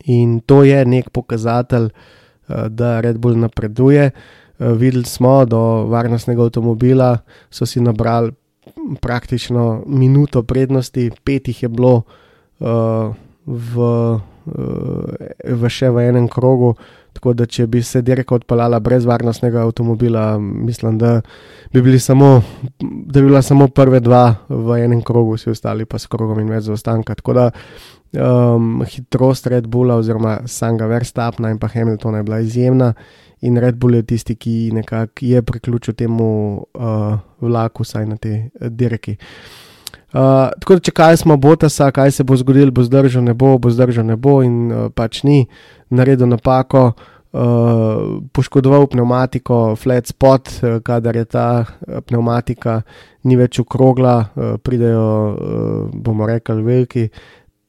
[0.05, 4.11] In to je nek pokazatelj, uh, da Red Bull napreduje.
[4.13, 7.17] Uh, videli smo, do varnostnega avtomobila
[7.49, 8.31] so si nabrali
[9.01, 12.03] praktično minuto prednosti, pet jih je bilo
[12.59, 13.73] uh, v,
[14.55, 16.75] v še v enem krogu.
[17.13, 21.19] Tako da, če bi se dirka odpeljala brez varnostnega avtomobila, mislim, da
[21.73, 22.41] bi, samo,
[22.79, 26.51] da bi bila samo prve dva v enem krogu, vsi ostali pa s krogom in
[26.53, 27.17] več zaostanka.
[27.19, 27.47] Tako da
[28.13, 32.93] um, hitrost Red Bulla oziroma samega Verstappna in pa Hamiltona je bila izjemna
[33.41, 38.35] in Red Bull je tisti, ki nekako je priključil temu uh, vlaku, saj na te
[38.37, 39.17] uh, dirki.
[39.17, 39.68] Uh,
[40.11, 43.69] tako da, če kaj smo Botasa, kaj se bo zgodilo, bo zdržal, ne bo, bo
[43.69, 45.43] zdržal, ne bo, in uh, pač ni
[45.93, 52.81] naredil napako, uh, poškodoval pneumatiko, flat spot, uh, kadar je ta uh, pneumatika
[53.29, 57.07] ni več okrogla, uh, pridejo, uh, bomo rekli, veliki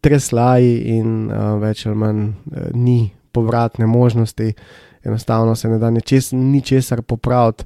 [0.01, 3.03] treslaji in uh, več ali manj uh, ni
[3.37, 4.55] povratne možnosti,
[5.05, 7.65] enostavno se ne da ničesar popraviti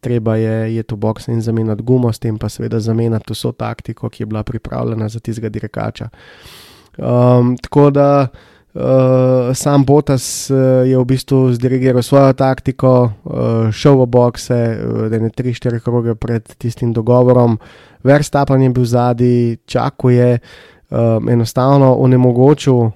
[0.00, 4.08] treba je iti v box in zamenjati gumo, s tem pa seveda zamenjati vso taktiko,
[4.08, 6.08] ki je bila pripravljena za tistega dirkača.
[6.98, 8.26] Um, tako da
[8.74, 8.82] uh,
[9.54, 10.58] sam Botas uh,
[10.88, 15.80] je v bistvu zdirigiral svojo taktiko, uh, šel v boxe, uh, da ne tri, štiri
[15.80, 17.58] kroge pred tistim dogovorom,
[18.02, 20.38] Verstappen je bil zadnji, čakuje
[20.90, 22.92] um, enostavno onemogočil uh,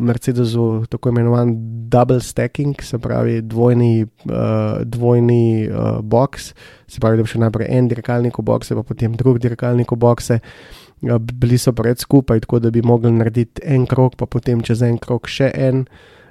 [0.00, 1.54] Mercedesu tako imenovan
[1.88, 6.52] double stacking, se pravi dvojni, uh, dvojni uh, box,
[6.86, 9.96] se pravi, da bi šel najprej en dirkalnik v boxe, pa potem drug dirkalnik v
[9.96, 10.40] boxe.
[10.40, 14.82] Uh, bili so pred skupaj, tako da bi mogli narediti en krok, pa potem čez
[14.82, 15.86] en krok še en,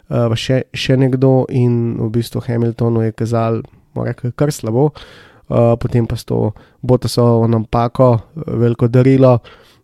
[0.09, 3.63] uh, še, še nekdo, in v bistvu Hamiltonu je kazal,
[3.97, 9.39] reči, kar slabo, uh, potem pa s to botosovo napako, veliko darilo.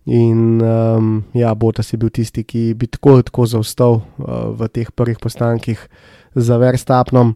[0.06, 4.70] In um, ja, Botas je bil tisti, ki bi tako ali tako zaostal uh, v
[4.70, 5.82] teh prvih postankih
[6.36, 7.34] za Verstapnom.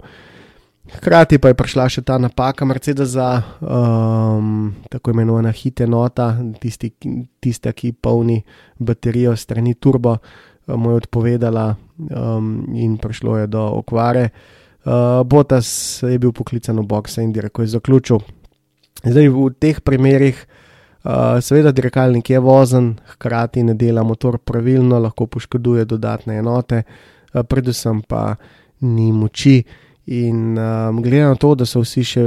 [0.89, 6.93] Hkrati pa je prišla še ta napaka Mercedesa, um, tako imenovana hite nota, tisti,
[7.41, 8.39] tista, ki polni
[8.77, 14.29] baterijo strani turbo, uh, mu je odpovedala um, in prišlo je do okvare.
[14.86, 18.21] Uh, Botas je bil poklican v boxe in dirko je zaključil.
[19.10, 20.38] Zdaj v teh primerih.
[20.99, 27.43] Uh, seveda, dirkalnik je vozen, hkrati ne dela motor pravilno, lahko poškoduje dodatne enote, uh,
[27.47, 28.35] predvsem pa
[28.81, 29.63] ni moči.
[30.12, 32.25] In um, glede na to, da so vsi še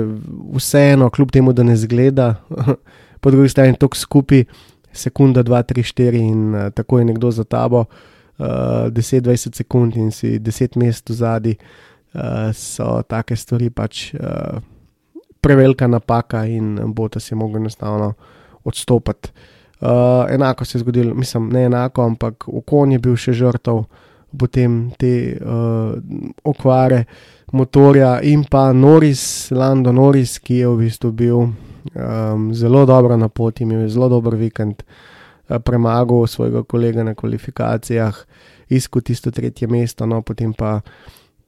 [0.57, 2.31] vseeno, kljub temu, da ne zgleda,
[3.21, 4.47] po drugi strani tok skupaj,
[4.93, 8.47] sekunda, 2, 3, 4 in uh, tako je nekdo za tabo, uh,
[8.89, 11.57] 10-20 sekund in si 10 mest v zadnji,
[12.15, 14.63] uh, so take stvari pač uh,
[15.45, 18.15] prevelika napaka in bo ta si mogel enostavno
[18.65, 19.33] odstopiti.
[19.83, 19.89] Uh,
[20.31, 23.83] enako se je zgodilo, mislim, ne enako, ampak okon je bil še žrtev
[24.39, 25.97] potem te uh,
[26.45, 27.05] okvare
[27.53, 33.29] motorja in pa Noris, Lando Noris, ki je v bistvu bil um, zelo dobro na
[33.29, 38.25] poti, imel je zelo dober vikend, uh, premagal svojega kolega na kvalifikacijah,
[38.73, 40.81] iskal tisto tretje mesto, no potem pa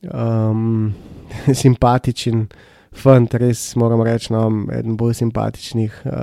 [0.04, 0.92] um,
[1.62, 2.46] simpatičen
[2.94, 6.14] fant, res moram reči, no, eden bolj simpatičnih, uh,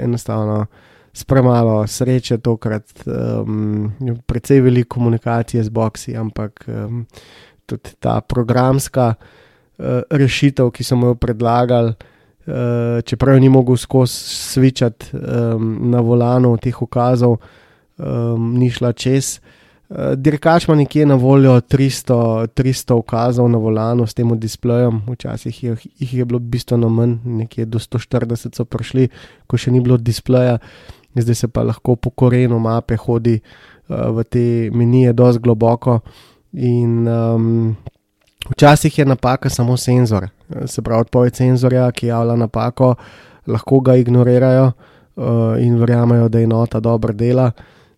[0.00, 0.64] enostavno
[1.12, 3.90] s premalo sreče, tokrat um,
[4.26, 7.04] precej veliko komunikacije z boksi, ampak um,
[7.66, 14.36] tudi ta programska uh, rešitev, ki so mu jo predlagali, uh, čeprav ni mogel skozi
[14.54, 17.40] svičati um, na volanu teh ukazov,
[17.98, 19.40] um, ni šla čez.
[20.16, 25.76] Dirkač ima nekje na voljo 300, 300 ukazov na volanu s tem displejem, včasih je,
[25.98, 29.08] jih je bilo bistveno manj, nekje do 140 so prišli,
[29.46, 30.58] ko še ni bilo displeja,
[31.14, 35.98] zdaj se pa lahko po korenu mape hodi uh, v te menije, dosti globoko.
[36.52, 37.74] In um,
[38.50, 40.28] včasih je napaka samo senzor,
[40.66, 42.94] se pravi, odpoved senzorja, ki javlja napako,
[43.46, 47.50] lahko ga ignorirajo uh, in verjamejo, da je nota dobro dela.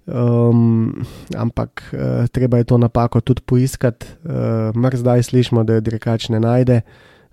[0.07, 1.05] Um,
[1.37, 4.07] ampak uh, treba je to napako tudi poiskati.
[4.25, 6.81] Uh, Mrz zdaj slišimo, da je dirkač ne najde,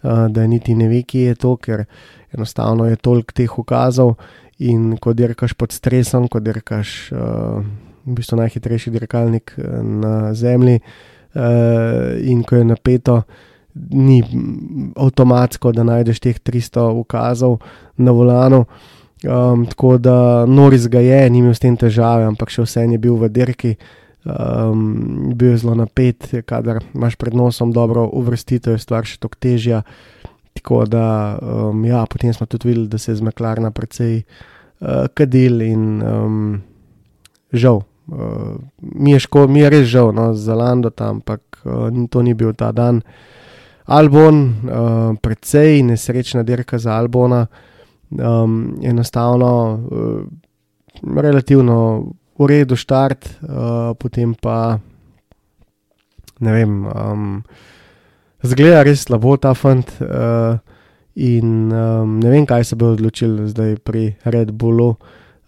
[0.03, 1.85] uh, da niti ne ve, kje je to, ker
[2.33, 4.15] enostavno je toliko teh ukazov
[4.59, 7.63] in ko dirkaš pod stresom, ko dirkaš uh,
[8.05, 11.41] v bistvu najhitrejši dirkalnik na zemlji uh,
[12.21, 13.21] in ko je napeto,
[13.89, 14.21] ni
[14.97, 17.59] avtomatsko, da najdeš teh 300 ukazov
[17.97, 18.65] na volanu.
[19.27, 22.99] Um, tako da Noris ga je, ni imel s tem težave, ampak še vse je
[23.01, 23.73] bil v dirki,
[24.23, 29.41] um, bil je zelo napet, kadar imaš pred nosom dobro uvrstitev, je stvar še toliko
[29.43, 29.83] težja.
[30.55, 35.11] Tako da, um, ja, potem smo tudi videli, da se je z Meklarna precej uh,
[35.11, 36.61] kadil in um,
[37.51, 37.83] žal.
[38.07, 42.23] Uh, mi, je ško, mi je res žal no, za Lando tam, ampak uh, to
[42.23, 43.03] ni bil ta dan.
[43.83, 47.49] Albon, uh, precej nesrečna dirka za Albona
[48.11, 49.51] um, enostavno,
[49.91, 50.23] uh,
[51.21, 52.05] relativno
[52.39, 54.79] v redu štart, uh, potem pa
[56.39, 57.43] ne vem, um,
[58.43, 59.87] zgleda res slabo ta fant.
[59.99, 60.59] Uh,
[61.19, 64.95] In um, ne vem, kaj se bo odločil zdaj pri Red Bullu.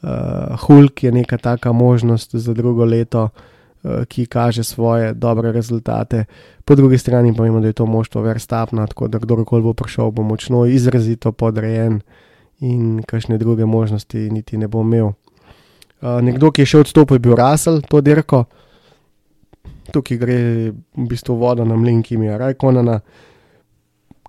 [0.04, 6.26] Uh, Hulk je neka taka možnost za drugo leto, uh, ki kaže svoje dobre rezultate.
[6.66, 10.12] Po drugi strani pa vemo, da je to moštvo verstapno, tako da kdorkoli bo prišel,
[10.12, 12.02] bo močno izrazito podrejen.
[12.02, 12.02] Uh,
[12.62, 15.14] in kakšne druge možnosti niti ne bo imel.
[16.02, 18.46] Uh, nekdo, ki je še odstopil, je bil Russell, to dirko,
[19.94, 20.38] tukaj gre
[20.74, 23.02] v bistvu voda na mlin, ki mi je Rajkonana,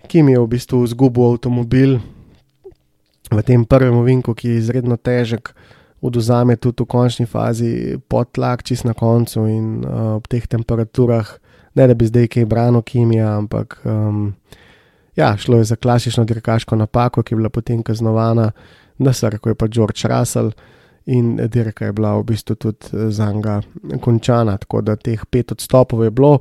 [0.09, 2.01] ki mi je v bistvu izgubil avtomobil
[3.33, 5.55] v tem prvem ovinku, ki je izredno težek,
[6.05, 11.29] oduzame tudi v končni fazi podtlak, čist na koncu in uh, ob teh temperaturah,
[11.79, 13.81] ne da bi zdaj kaj branil kemija, ampak.
[13.88, 14.35] Um,
[15.16, 18.51] Ja, šlo je za klasično dirkaško napako, ki je bila potem kaznovana,
[18.98, 20.51] da se reko je pa George Russell
[21.07, 23.61] in dirka je bila v bistvu tudi eh, za njega
[24.01, 26.38] končana, tako da teh pet odstopov je bilo.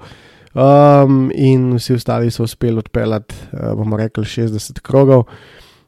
[0.53, 5.23] Um, in vsi ostali so uspeli odpeljati, uh, bomo rekli, 60 krogov.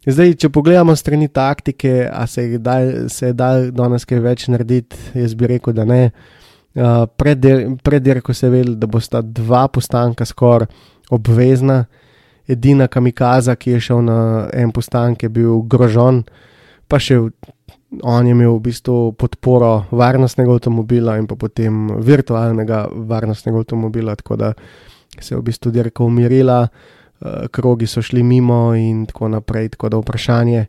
[0.07, 5.47] Zdaj, če pogledamo strani taktike, a se je dal danes kaj več narediti, jaz bi
[5.51, 6.11] rekel, da ne.
[6.75, 7.03] Uh,
[7.83, 10.71] pred dirko se je vedel, da bosta dva postanka skoraj
[11.11, 11.83] obvezna
[12.47, 16.23] edina kamikaza, ki je šel na en postanek, je bil grožen,
[16.87, 17.19] pa še
[18.01, 24.35] on je imel v bistvu podporo varnostnega avtomobila in pa potem virtualnega varnostnega avtomobila, tako
[24.35, 24.53] da
[25.19, 29.69] se je v bistvu dirka umirila, eh, krogi so šli mimo in tako naprej.
[29.69, 30.65] Tako da vprašanje,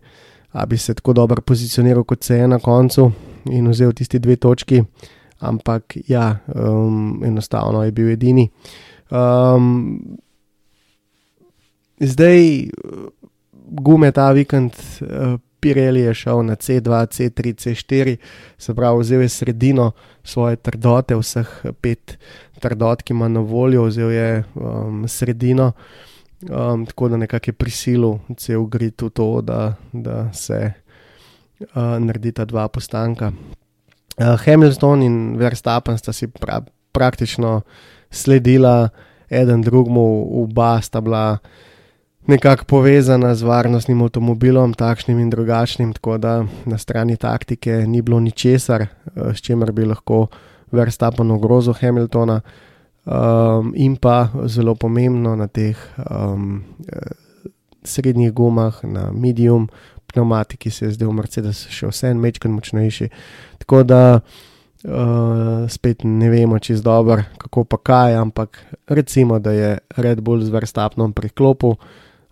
[0.52, 3.12] ali bi se tako dobro pozicioniral kot se je na koncu
[3.50, 4.82] in vzel tisti dve točki.
[5.40, 8.48] Ampak ja, um, enostavno je bil edini.
[9.10, 10.00] Um,
[12.00, 12.70] Zdaj,
[13.70, 18.16] gume ta vikend, uh, Pirelli je šel na C2, C3, C4,
[18.58, 19.92] se pravi, vzel je sredino
[20.24, 21.48] svoje trdote, vseh
[21.80, 22.18] pet
[22.60, 25.72] trdot, ki ima na voljo, vzel je um, sredino,
[26.50, 32.44] um, tako da nekako je prisilil cel grid v to, da, da se uh, naredita
[32.44, 33.32] dva postanka.
[34.18, 36.60] Uh, Hamilton in Verstappen sta si pra,
[36.92, 37.62] praktično
[38.10, 38.90] sledila,
[39.30, 41.38] eden drugemu, oba sta bila
[42.26, 48.20] nekako povezana z varnostnim avtomobilom, takšnim in drugačnim, tako da na strani taktike ni bilo
[48.20, 48.88] ničesar, eh,
[49.34, 50.26] s čimer bi lahko
[50.72, 52.40] Verstappen ogrozil Hamiltona.
[53.04, 55.76] Um, in pa zelo pomembno na teh
[56.10, 56.64] um,
[57.84, 59.68] srednjih gumah, na medium,
[60.06, 63.10] pneumatiki se je v Mercedes še vse en mečken močnejši.
[63.60, 69.78] Tako da uh, spet ne vemo čez dobro, kako pa kaj, ampak recimo, da je
[69.96, 71.76] Red Bull z Verstappenom priklopil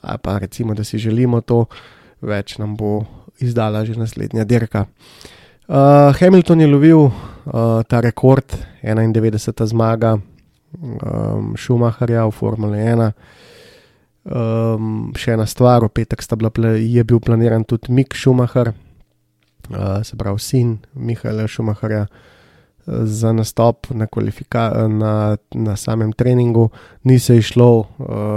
[0.03, 1.65] ali pa recimo, da si želimo to,
[2.21, 3.05] več nam bo
[3.41, 4.87] izdala že naslednja dirka.
[5.69, 7.13] Uh, Hamilton je lovil uh,
[7.89, 8.45] ta rekord,
[8.83, 9.67] 91.
[9.67, 13.13] zmaga um, Schumacherja v Formule 1.
[14.23, 16.23] Um, še ena stvar, v petek
[16.55, 18.75] bila, je bil planiran tudi Mick Schumacher,
[19.71, 22.07] uh, se pravi sin Mihaela Schumacherja
[22.87, 24.07] za nastop na,
[24.89, 26.71] na, na samem treningu,
[27.05, 27.87] ni se išlo, uh,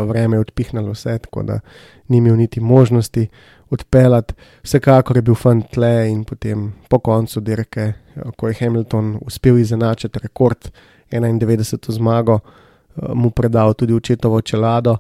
[0.10, 1.60] vreme je odpihnilo vse, tako da
[2.08, 3.28] ni imel niti možnosti.
[3.70, 4.34] odpeljati.
[4.64, 9.58] Vsekakor je bil fant tle in potem po koncu dirke, eh, ko je Hamilton uspel
[9.58, 10.70] izenačiti rekord
[11.12, 11.92] 91.
[11.92, 14.98] zmago, eh, mu predal tudi očetovo čelado.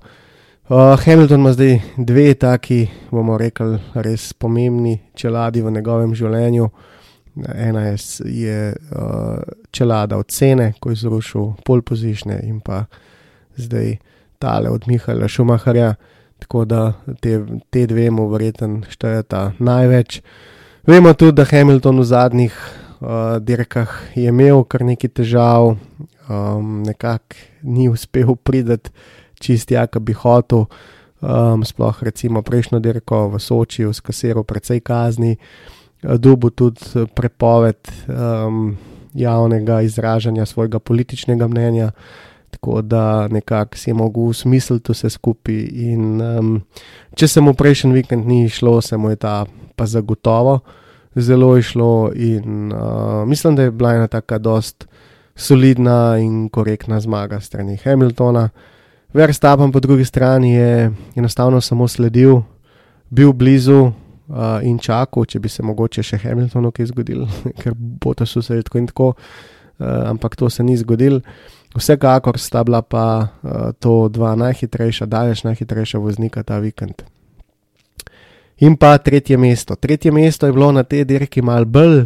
[0.69, 6.69] Uh, Hamilton ima zdaj dve taki, bomo rekli, res pomembni čeladi v njegovem življenju.
[7.55, 12.85] Ena je, je uh, čelada od cene, ko je zrušil pol pozišne in pa
[13.55, 13.97] zdaj
[14.39, 15.95] tale od Mihaela Šumaharja.
[16.39, 20.21] Tako da te, te dve mu verjetno štejeta največ.
[20.87, 22.55] Vemo tudi, da Hamilton v zadnjih
[22.99, 25.77] uh, dirkah je imel kar nekaj težav,
[26.29, 28.91] um, nekako ni uspel priti
[29.41, 30.67] čist ja, ki bi hotel.
[31.25, 35.37] Um, sploh recimo prejšnjo dirko v Sočiju s kasirom precej kazni,
[36.17, 37.77] dubu tudi prepoved
[38.07, 38.77] um,
[39.13, 41.91] javnega izražanja svojega političnega mnenja,
[42.49, 45.55] tako da nekako si je mogel usmisliti vse skupaj.
[45.73, 46.61] In um,
[47.15, 49.45] če se mu prejšnji vikend ni šlo, se mu je ta
[49.75, 50.59] pa zagotovo
[51.15, 52.11] zelo išlo.
[52.15, 54.87] In uh, mislim, da je bila ena taka dost
[55.35, 58.49] solidna in korektna zmaga strani Hamiltona.
[59.13, 62.41] Verstappen po drugi strani je enostavno samo sledil,
[63.09, 63.91] bil blizu
[64.27, 67.25] uh, in čakal, če bi se mogoče še Hamiltonu kaj zgodil,
[67.61, 71.21] ker bo to vse tako in tako, uh, ampak to se ni zgodil.
[71.75, 77.03] Vsekakor sta bila pa uh, to dva najhitrejša, daleč najhitrejša voznika ta vikend.
[78.63, 79.75] In pa tretje mesto.
[79.75, 82.05] Tretje mesto je bilo na tej dirki mal bolj,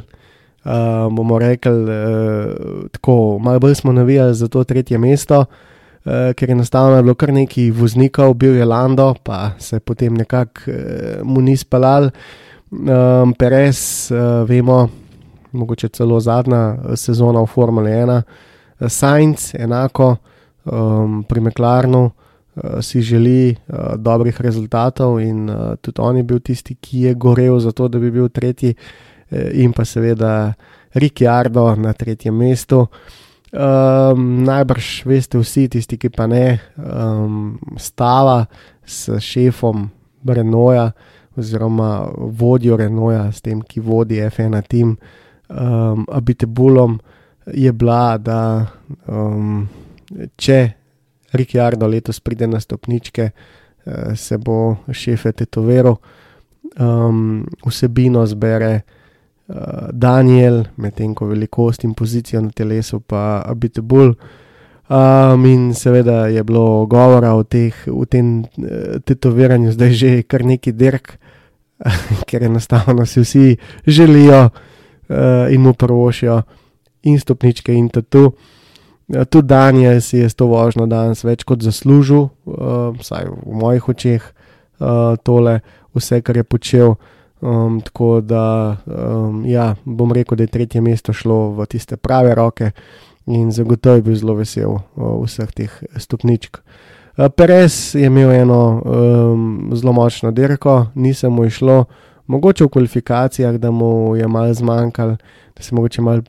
[0.66, 5.46] uh, bomo rekli, uh, tako, mal bolj smo navijali za to tretje mesto.
[5.46, 5.69] Uh,
[6.06, 10.78] ker enostavno je bilo kar nekaj voznikov, bil je Lando, pa se potem nekako uh,
[11.24, 12.10] mu ni spalal.
[12.72, 14.88] Um, Perez, uh, vemo,
[15.52, 20.16] mogoče celo zadnja sezona v Formuli 1, uh, Sainz, enako
[20.66, 26.40] um, pri Meklarnu, uh, si želi uh, dobrih rezultatov in uh, tudi on je bil
[26.40, 28.76] tisti, ki je gorel za to, da bi bil tretji,
[29.32, 30.54] uh, in pa seveda
[30.94, 32.88] Ricciardo na tretjem mestu.
[33.50, 38.44] Um, najbrž veste vsi, tisti, ki pa ne, um, stava
[38.86, 39.88] s šefom
[40.30, 40.92] Renoja,
[41.40, 44.92] oziroma vodjo Renoja, s tem, ki vodi F1 tim,
[45.50, 47.00] um, Abitebulom,
[47.50, 48.68] je bila, da
[49.08, 49.66] um,
[50.38, 50.60] če
[51.34, 55.98] Ricciardo letos pride na stopničke, uh, se bo šefe tetoviral,
[56.78, 58.99] um, vsebino zbere.
[59.50, 64.14] Eh, Daniel, medtem ko velikost in pozicijo na telesu pa biti bolj.
[64.90, 70.42] Um, in seveda je bilo govora o, teh, o tem uh, tetoviranju, zdaj že kar
[70.42, 71.12] neki dirk,
[72.30, 76.42] ker enostavno si vsi želijo uh, in mu prvošijo
[77.04, 78.32] in stopničke in tatu.
[79.08, 83.62] Uh, tudi Daniel si je s to vožnjo danes več kot zaslužil, uh, vsaj v
[83.62, 84.26] mojih očeh,
[84.80, 85.60] uh, tole,
[85.94, 86.98] vse, kar je počel.
[87.42, 92.36] Um, tako da, um, ja, bom rekel, da je tretje mesto šlo v tiste prave
[92.36, 92.72] roke
[93.26, 94.82] in zagotovo je bil zelo vesel uh,
[95.24, 96.58] vseh teh stopničk.
[97.18, 101.86] Uh, Perez je imel eno um, zelo močno dirko, nisem mu išlo,
[102.28, 105.18] mogoče v kvalifikacijah, da mu je malo zmanjkalo,
[105.56, 106.22] da se mogoče malo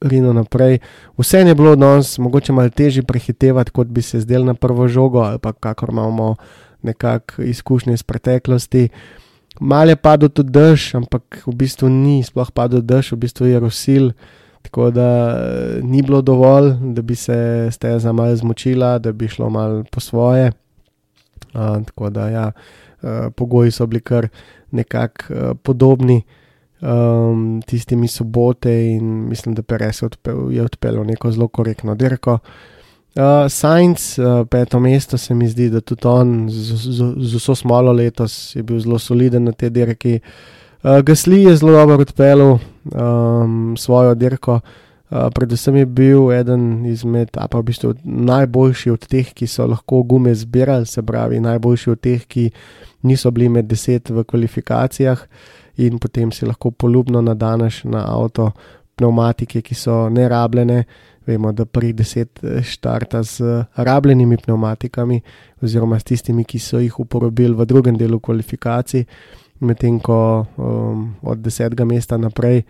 [0.00, 0.78] rino naprej.
[1.18, 5.18] Vse je bilo danes mogoče malo težje prehitevati, kot bi se zdel na prvo žogo
[5.18, 6.36] ali pa kakor imamo
[6.82, 8.88] nekakšne izkušnje iz preteklosti.
[9.60, 13.60] Mal je padel tudi dež, ampak v bistvu ni sploh padel dež, v bistvu je
[13.62, 14.10] rosil,
[14.66, 19.50] tako da eh, ni bilo dovolj, da bi se steza malo zmočila, da bi šlo
[19.50, 20.52] malo po svoje.
[21.54, 24.26] Uh, tako da ja, uh, pogoji so bili kar
[24.74, 26.22] nekako uh, podobni
[26.82, 30.02] um, tistimi sobote in mislim, da Perez
[30.50, 32.32] je odpeljal neko zelo korektno dirko.
[32.32, 32.73] Uh,
[33.48, 37.92] Science, uh, peto mesto, se mi zdi, da tudi on z, z, z vso smolo
[37.92, 40.18] letos je bil zelo soliden na tej dirki.
[40.82, 47.30] Uh, Gasli je zelo dobro odpeljal um, svojo dirko, uh, predvsem je bil eden izmed,
[47.38, 51.90] a pa v bistvu najboljši od teh, ki so lahko gume zbirali, se pravi, najboljši
[51.90, 52.50] od teh, ki
[53.06, 55.22] niso bili med deset v kvalifikacijah
[55.76, 58.50] in potem si lahko poljubno nadaneš na avto
[58.96, 60.84] pneumatike, ki so nerabljene.
[61.26, 65.20] Vemo, da pri deset eh, štarta z rabljenimi pneumatikami,
[65.62, 69.06] oziroma s tistimi, ki so jih uporabili v drugem delu kvalifikacij,
[69.64, 72.62] medtem ko um, od desetega mesta naprej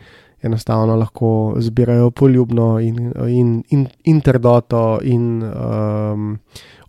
[0.44, 6.38] enostavno lahko zbirajo poljubno in, in, in, in trdoto in, um,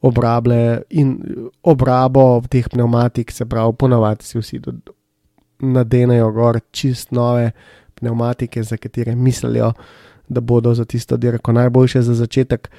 [0.01, 1.15] obrable, in
[1.63, 4.59] obrabo teh pneumatik, se pravi, ponavadi si vsi
[5.59, 7.51] nadenejo gor čist nove
[7.95, 9.71] pneumatike, za katere mislijo
[10.29, 12.69] da bodo za tisto dirko najboljše za začetek.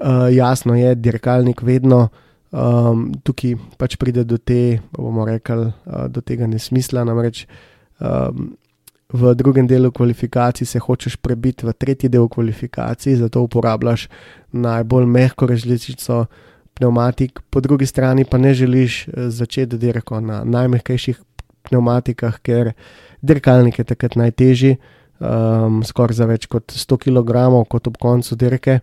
[0.00, 2.08] Uh, jasno je, dirkalnik vedno
[2.50, 4.80] Um, tukaj pač pride do, te,
[5.26, 7.04] rekli, uh, do tega nesmisla.
[7.06, 7.44] Namreč
[8.02, 8.56] um,
[9.12, 14.08] v drugem delu kvalifikacij se hočeš prebiti v tretji del kvalifikacij, zato uporabljaš
[14.52, 16.26] najbolj mehko različico
[16.74, 21.20] pneumatik, po drugi strani pa ne želiš eh, začeti dirko na najmehkejših
[21.68, 22.72] pneumatikah, ker
[23.22, 24.76] dirkalnik je takrat najtežji,
[25.20, 28.80] um, skoraj za več kot 100 kg, kot ob koncu dirke.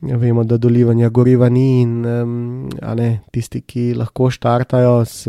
[0.00, 2.34] Vemo, da dolivanja goriva ni in um,
[2.96, 5.28] ne, tisti, ki lahko štartajo s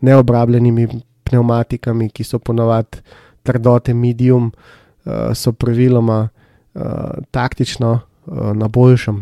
[0.00, 0.86] neobrabljenimi
[1.28, 3.02] pneumatikami, ki so ponovadi
[3.44, 9.20] trdote medium, uh, so praviloma uh, taktično uh, na boljšem.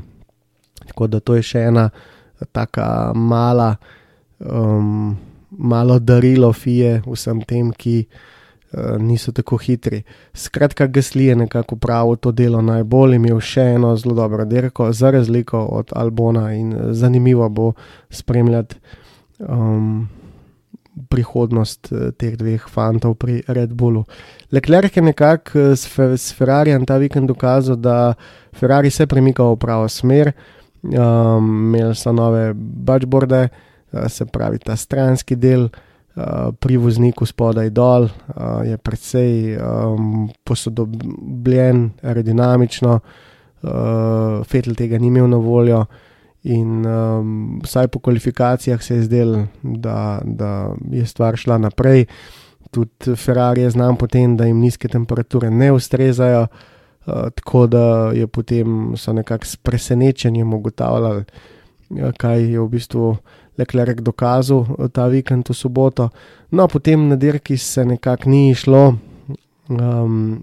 [0.87, 1.89] Tako da to je še ena
[2.55, 3.73] taka mala,
[4.39, 5.17] um,
[5.51, 8.25] malo darilo fije vsem tem, ki uh,
[8.99, 10.03] niso tako hitri.
[10.35, 15.11] Skratka, Gasli je nekako pravil to delo najbolj, imel še eno zelo dobro dirko, za
[15.11, 17.73] razliko od Albona in zanimivo bo
[18.11, 18.77] spremljati.
[19.39, 20.09] Um,
[21.09, 24.07] Prihodnost teh dveh fantov pri Red Bullu.
[24.53, 28.15] Leclerc je nekako s, s Ferrarijem ta vikend dokazal, da
[28.57, 30.33] Ferrari se premika v pravo smer,
[30.83, 30.95] um,
[31.69, 33.43] imeli so nove bačborde,
[33.93, 35.69] uh, se pravi ta stranski del
[36.61, 45.29] pri vozniku spodaj dol, uh, je precej um, posodobljen, aerodinamično, uh, Fetel tega ni imel
[45.29, 45.85] na voljo.
[46.47, 52.07] In um, vsaj po kvalifikacijah se je zdelo, da, da je stvar šla naprej.
[52.71, 56.49] Tudi Ferrari je znam potem, da jim nizke temperature ne ustrezajo, uh,
[57.07, 61.25] Eh, tako da je potem so nekako s presenečenjem ugotavljali,
[62.17, 63.17] kaj je v bistvu
[63.59, 66.11] Leclerc dokazal uh, ta vikend v soboto.
[66.51, 68.97] No, potem na dirki se nekako ni išlo.
[69.69, 70.43] Um,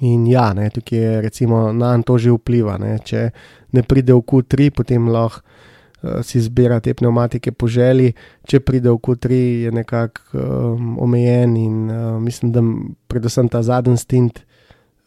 [0.00, 2.78] in ja, ne, tukaj je recimo na to že vpliva.
[2.78, 2.98] Ne.
[3.04, 3.30] Če
[3.72, 8.14] ne pride v Q3, potem lahko uh, si zbira te pneumatike po želji,
[8.48, 12.64] če pride v Q3, je nekako um, omejen in uh, mislim, da
[13.08, 14.44] predvsem ta zadnji stint.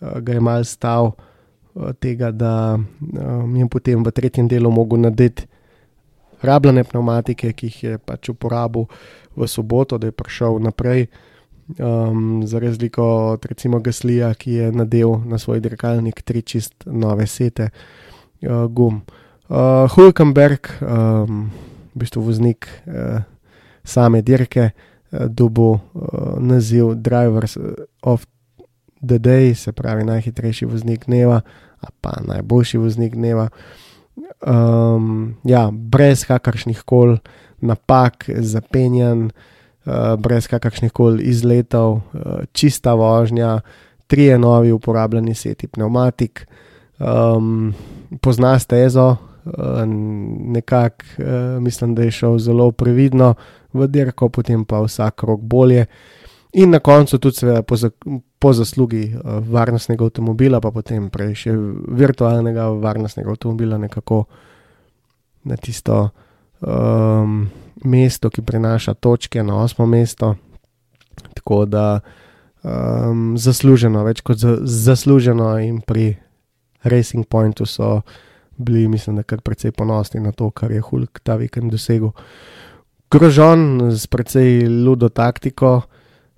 [0.03, 4.99] Eh, ga je mal stav eh, tega, da um, je potem v tretjem delu mogel
[4.99, 5.47] narediti
[6.44, 8.88] rabljene pneumatike, ki jih je pač uporabil
[9.36, 11.08] v soboto, da je prišel naprej.
[11.80, 17.28] Um, za razliko od recimo Gaslija, ki je nadel na svoj dirkalnik tri čist nove
[17.28, 19.02] sete uh, gum.
[19.48, 21.48] Uh, Hulkenberg, um,
[21.96, 23.24] v bistvu voznik uh,
[23.84, 25.80] same dirke, uh, dobo uh,
[26.39, 27.58] naziv Drivers
[28.02, 28.28] of
[29.00, 31.41] The Day, se pravi najhitrejši voznik dneva,
[32.02, 33.50] pa najboljši voznik dneva.
[34.16, 37.18] Um, ja, brez kakršnih koli
[37.61, 39.32] napak, zapenjan,
[39.86, 43.59] uh, brez kakršnih koli izletov, uh, čista vožnja,
[44.07, 46.45] tri novi uporabljeni seti pneumatik,
[46.99, 47.74] um,
[48.22, 49.82] pozna stezo, uh,
[50.53, 53.34] nekako uh, mislim, da je šel zelo previdno
[53.74, 55.86] v dirko, potem pa vsak rok bolje.
[56.54, 57.89] In na koncu tudi, seveda, po, za,
[58.39, 61.54] po zaslugi uh, varnostnega avtomobila, pa potem prej še
[61.97, 64.26] virtualnega varnostnega avtomobila, nekako
[65.49, 66.12] na tisto
[66.62, 67.47] um,
[67.89, 70.36] mesto, ki prenaša točke na osmo mesto.
[71.34, 71.88] Tako da
[72.62, 76.14] um, zasluženo, več kot za, zasluženo, in pri
[76.84, 78.01] Racing Pointu so
[78.58, 82.14] bili, mislim, da kar precej ponosni na to, kar je Hulk ta vikend dosegel.
[83.12, 85.82] Grožen z precej ludo taktiko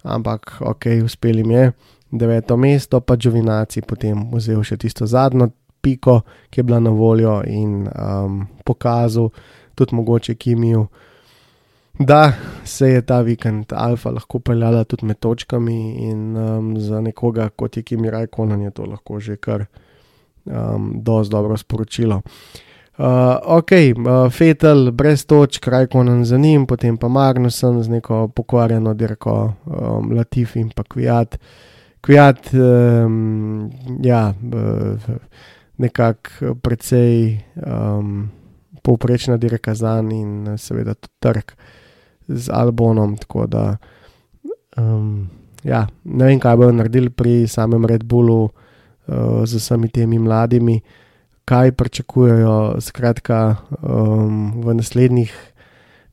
[0.05, 1.71] ampak ok, uspeli mi je.
[2.11, 5.49] Deveto mesto, pa Džovinaci potem vzel še tisto zadnjo
[5.81, 9.29] piko, ki je bila na voljo in um, pokazal
[9.75, 10.85] tudi mogoče Kimiju,
[11.99, 12.33] da
[12.63, 17.77] se je ta vikend Alfa lahko peljala tudi med točkami in um, za nekoga kot
[17.77, 19.65] je Kimi Rajkonen je to lahko že kar
[20.45, 22.15] um, dosti dobro sporočilo.
[22.15, 28.93] Uh, ok, uh, Fetel, brez točk, Krajkonen za njim, potem pa Magnusen z neko pokvarjeno
[28.93, 31.37] dirko, um, Latif in pa Kviat.
[32.01, 33.71] Kviat, um,
[34.03, 35.15] ja, uh,
[35.77, 38.29] nekako precej um,
[38.83, 41.51] povprečna dirka za njim in seveda tudi trg
[42.27, 43.17] z Albonom.
[43.17, 43.77] Tako da,
[44.77, 45.29] um,
[45.63, 50.81] ja, ne vem, kaj bodo naredili pri samem Red Bullu uh, z vsemi temi mladimi
[51.45, 55.33] kaj pričakujejo, skratka, um, v naslednjih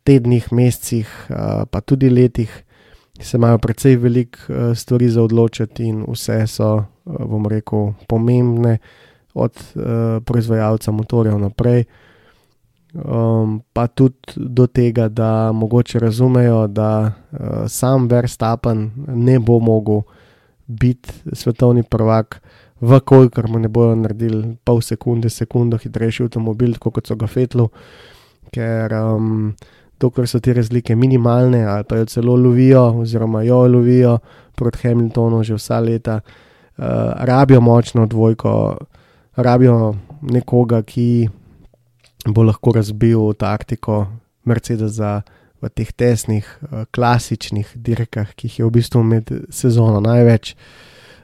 [0.04, 2.52] tednih, mesecih, uh, pa tudi letih,
[3.20, 8.78] se imajo precej velik uh, stvari za odločiti, in vse so, uh, bom rekel, pomembne,
[9.34, 9.82] od uh,
[10.24, 11.84] proizvajalca motorjev naprej.
[12.92, 20.02] Um, pa tudi do tega, da mogoče razumejo, da uh, sam Verstappen ne bo mogel
[20.66, 22.42] biti svetovni prvak,
[22.82, 27.70] vkolikor mu ne bodo naredili pol sekunde, sekundo hitrejši avtomobil, kot so ga fetlu.
[28.52, 29.54] ker um,
[30.00, 34.18] dokler so te razlike minimalne ali pa jo celo lovijo, oziroma jo lovijo
[34.54, 36.84] proti Hamiltonu že vsa leta, uh,
[37.24, 38.76] rabijo močno dvojko,
[39.36, 41.28] rabijo nekoga, ki
[42.26, 44.06] bo lahko razbil taktiko
[44.44, 45.22] Mercedesa
[45.62, 50.54] v teh tesnih, uh, klasičnih dirkah, ki jih je v bistvu med sezono največ.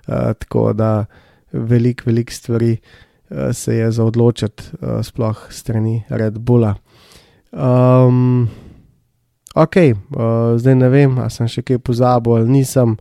[0.09, 1.05] Uh, tako da
[1.53, 6.75] veliko, veliko stvari uh, se je za odločiti, uh, sploh strani Red Bulla.
[7.53, 8.49] Um,
[9.55, 12.97] ok, uh, zdaj ne vem, ali sem še kaj pozabil ali nisem.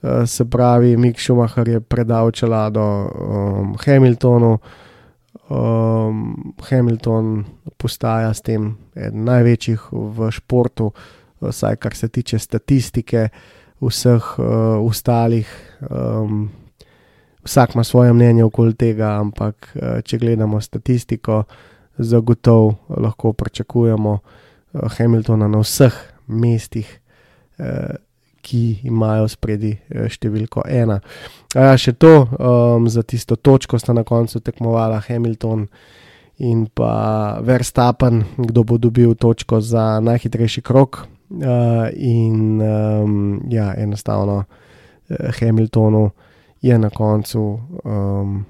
[0.00, 4.54] Uh, se pravi, Mik Schumacher je predal čelado um, Hamiltonu,
[5.50, 7.44] um, Hamilton
[7.76, 10.88] postaja s tem eden največjih v športu,
[11.40, 13.28] vsaj kar se tiče statistike,
[13.80, 15.48] vseh uh, ostalih.
[15.90, 16.48] Um,
[17.50, 21.42] vsak ima svoje mnenje okoli tega, ampak uh, če gledamo statistiko,
[21.98, 25.96] zagotovo lahko pričakujemo uh, Hamiltona na vseh
[26.26, 27.00] mestih.
[27.58, 27.98] Uh,
[28.40, 29.74] Ki imajo spredi
[30.08, 30.94] številko ena.
[31.52, 35.66] A, še to, um, za tisto točko sta na koncu tekmovala Hamilton
[36.40, 41.02] in pa Verstappen, kdo bo dobil točko za najhitrejši krok.
[41.28, 44.46] Uh, in um, ja, enostavno
[45.36, 46.06] Hamiltonu
[46.62, 48.44] je na koncu um,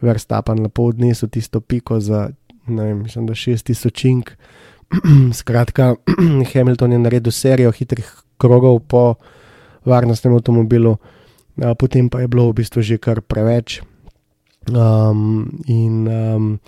[0.00, 2.30] Verstappen lepo odnesel tisto piko za,
[2.66, 4.30] ne vem, mislim, da 6000 ink.
[5.40, 5.94] Skratka,
[6.54, 9.14] Hamilton je naredil serijo hitrih krogov po
[9.84, 10.96] varnostnem avtomobilu,
[11.78, 13.80] potem pa je bilo v bistvu že kar preveč.
[14.70, 16.58] Um, in um,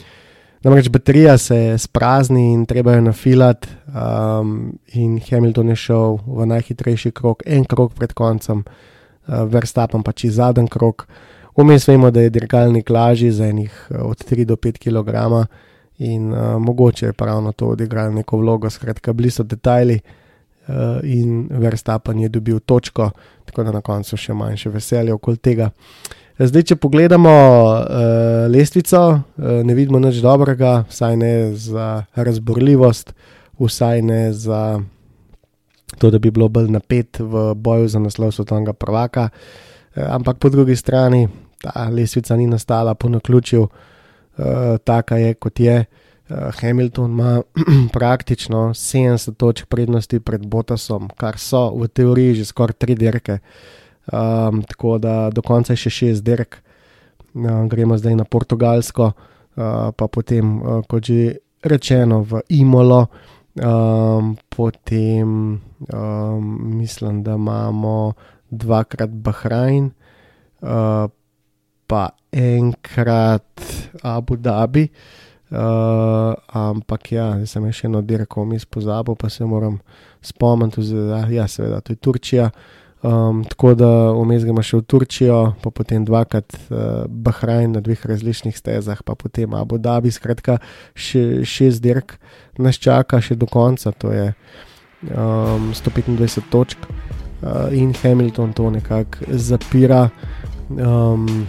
[0.64, 7.10] namreč baterija se sprazni in treba jo nafilati, um, in Hamilton je šel v najhitrejši
[7.10, 8.92] krog, en krog pred koncem, uh,
[9.26, 11.06] Verstappen pa čez zadnji krog.
[11.56, 15.46] Vmes vemo, da je dirkalnik lažji za enih od 3 do 5 kg
[15.98, 21.48] in uh, mogoče je pravno to odigralo neko vlogo, skratka, bili so detajli uh, in
[21.50, 23.10] Verstappen je dobil točko,
[23.44, 25.70] tako da na koncu še manjše veselje okoli tega.
[26.38, 27.84] Zdaj, če pogledamo uh,
[28.50, 33.12] lestvico, uh, ne vidimo nič dobrega, vsaj ne za razborljivost,
[33.60, 34.80] vsaj ne za
[35.99, 39.28] to, da bi bilo bolj napet v boju za naslov svetovnega prvaka.
[39.32, 41.28] Uh, ampak po drugi strani
[41.62, 44.47] ta lestvica ni nastala po naključju, uh,
[44.84, 45.84] taka je kot je.
[46.28, 47.43] Uh, Hamilton ima
[47.97, 53.38] praktično 70 točk prednosti pred Botasom, kar so v teoriji že skoraj tri dirke.
[54.12, 56.59] Um, tako da do konca je še šest dirk,
[57.34, 63.07] uh, gremo zdaj na Portugalsko, uh, pa potem, uh, kot že rečeno, v Imolo,
[63.61, 65.61] um, potem
[65.92, 68.12] um, mislim, da imamo
[68.50, 69.90] dvakrat Bahrajn,
[70.61, 71.11] uh,
[71.86, 73.62] pa enkrat
[74.03, 74.88] Abu Dhabi.
[75.53, 79.82] Uh, ampak ja, sem še eno dirko vmes pozabil, pa se moram
[80.24, 80.80] spomniti,
[81.11, 82.46] da ja, seveda, to je Turčija.
[83.03, 88.00] Um, tako da vmes gremo še v Turčijo, pa potem dvakrat uh, Bahrajn na dveh
[88.07, 90.12] različnih stezah, pa potem Abu Dhabi.
[90.14, 90.61] Skratka,
[90.94, 92.14] še šest dirk
[92.59, 94.32] nas čaka še do konca, to je
[95.11, 100.09] um, 125 točk uh, in Hamilton to nekako zapira.
[100.68, 101.46] Um,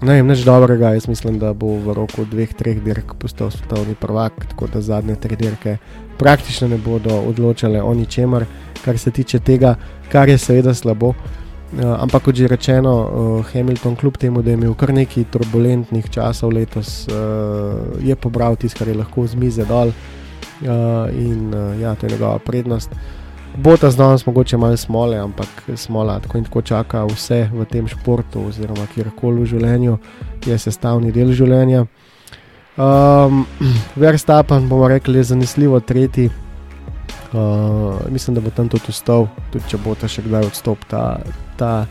[0.00, 3.94] ne vem, nič dobrega, jaz mislim, da bo v roku dveh, treh dirk postal svetovni
[3.94, 5.76] prvak, tako da zadnje tri dirke
[6.20, 8.44] praktično ne bodo odločale o ničemer,
[8.84, 9.76] kar se tiče tega
[10.10, 11.14] kar je seveda slabo.
[11.14, 11.39] Uh,
[11.78, 16.50] ampak, kot že rečeno, uh, Hamilton, kljub temu, da je imel kar nekaj turbulentnih časov
[16.52, 21.94] letos, uh, je pobral tisto, kar je lahko z mize dol uh, in uh, ja,
[21.94, 22.90] to je njegova prednost.
[23.56, 27.88] Bo ta znanost mogoče malo smole, ampak smola tako in tako čaka vse v tem
[27.88, 29.98] športu, oziroma kjerkoli v življenju,
[30.46, 31.86] je sestavni del življenja.
[32.78, 33.46] Um,
[34.02, 36.30] Verstappen, bomo rekli, je zanesljivo tretji.
[37.30, 41.30] Uh, mislim, da bo tam tudi ostal, tudi če bo ta še kdaj odstopil
[41.60, 41.86] ta,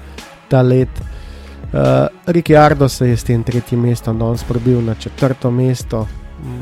[0.49, 0.89] ta, let.
[1.70, 6.07] Uh, Ricciardo se je s tem tretjim mestom danes prebil na četrto mesto,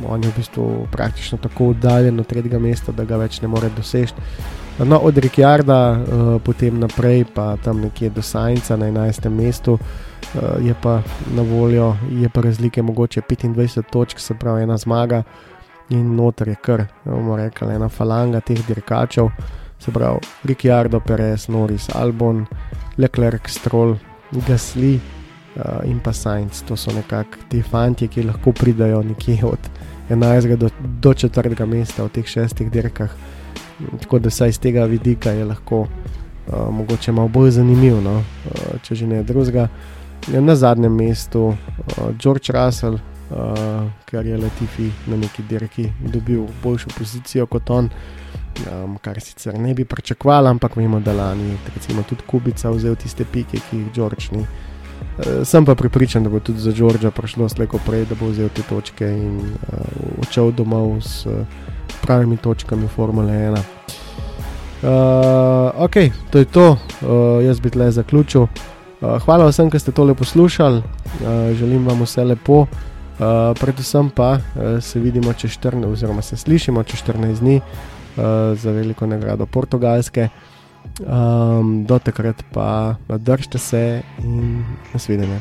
[0.09, 3.69] on je v bistvu praktično tako oddaljen od tretjega mesta, da ga več ne more
[3.69, 4.13] doseči.
[4.83, 9.29] No, od Ricciarda uh, potem naprej, pa tam nekje do Sajnca na 11.
[9.29, 11.01] mestu, uh, je pa
[11.33, 15.23] na voljo, je pa razlike mogoče 25 točk, se pravi ena zmaga
[15.89, 19.29] in noter je kar, bomo rekli, ena falanga teh dirkačev,
[19.79, 22.45] se pravi Ricciardo, Perez, Norris, Albon,
[22.97, 23.97] Leclerc, Stroll,
[24.47, 24.99] Gasly
[25.55, 26.63] uh, in pa Sainz.
[26.67, 29.69] To so nekako ti fanti, ki lahko pridajo nekje od
[30.09, 30.55] 11.
[30.55, 31.65] do, do 4.
[31.65, 33.11] mesta v teh šestih dirkah.
[34.01, 38.17] Tako da saj iz tega vidika je lahko uh, mogoče malo bolj zanimivo, no?
[38.17, 39.67] uh, če že ne drugega.
[40.27, 41.55] Na zadnjem mestu uh,
[42.19, 42.97] George Russell,
[43.31, 47.89] uh, ker je Latifi na neki dirki dobil boljšo pozicijo kot on.
[48.65, 53.25] Um, kar sicer ne bi pričakovali, ampak vemo, da lani recimo, tudi Kubica vzel tiste
[53.25, 54.41] pike, ki jih George ni.
[54.41, 58.49] Uh, sem pa pripričan, da bo tudi za Georgea prišlo slejko prej, da bo vzel
[58.49, 61.45] te točke in uh, odšel domov s uh,
[62.01, 63.57] pravimi točkami Formule 1.
[64.77, 65.95] Uh, ok,
[66.31, 68.47] to je to, uh, jaz bi tle zaključil.
[69.01, 72.65] Uh, hvala vsem, ki ste tole poslušali, uh, želim vam vse lepo.
[73.17, 77.61] Uh, predvsem pa uh, se vidimo čez 14, oziroma se slišimo čez 14 dni
[78.55, 80.29] za veliko nagrado Portugalske.
[80.99, 85.39] Um, do takrat pa držite se in nasvidenje.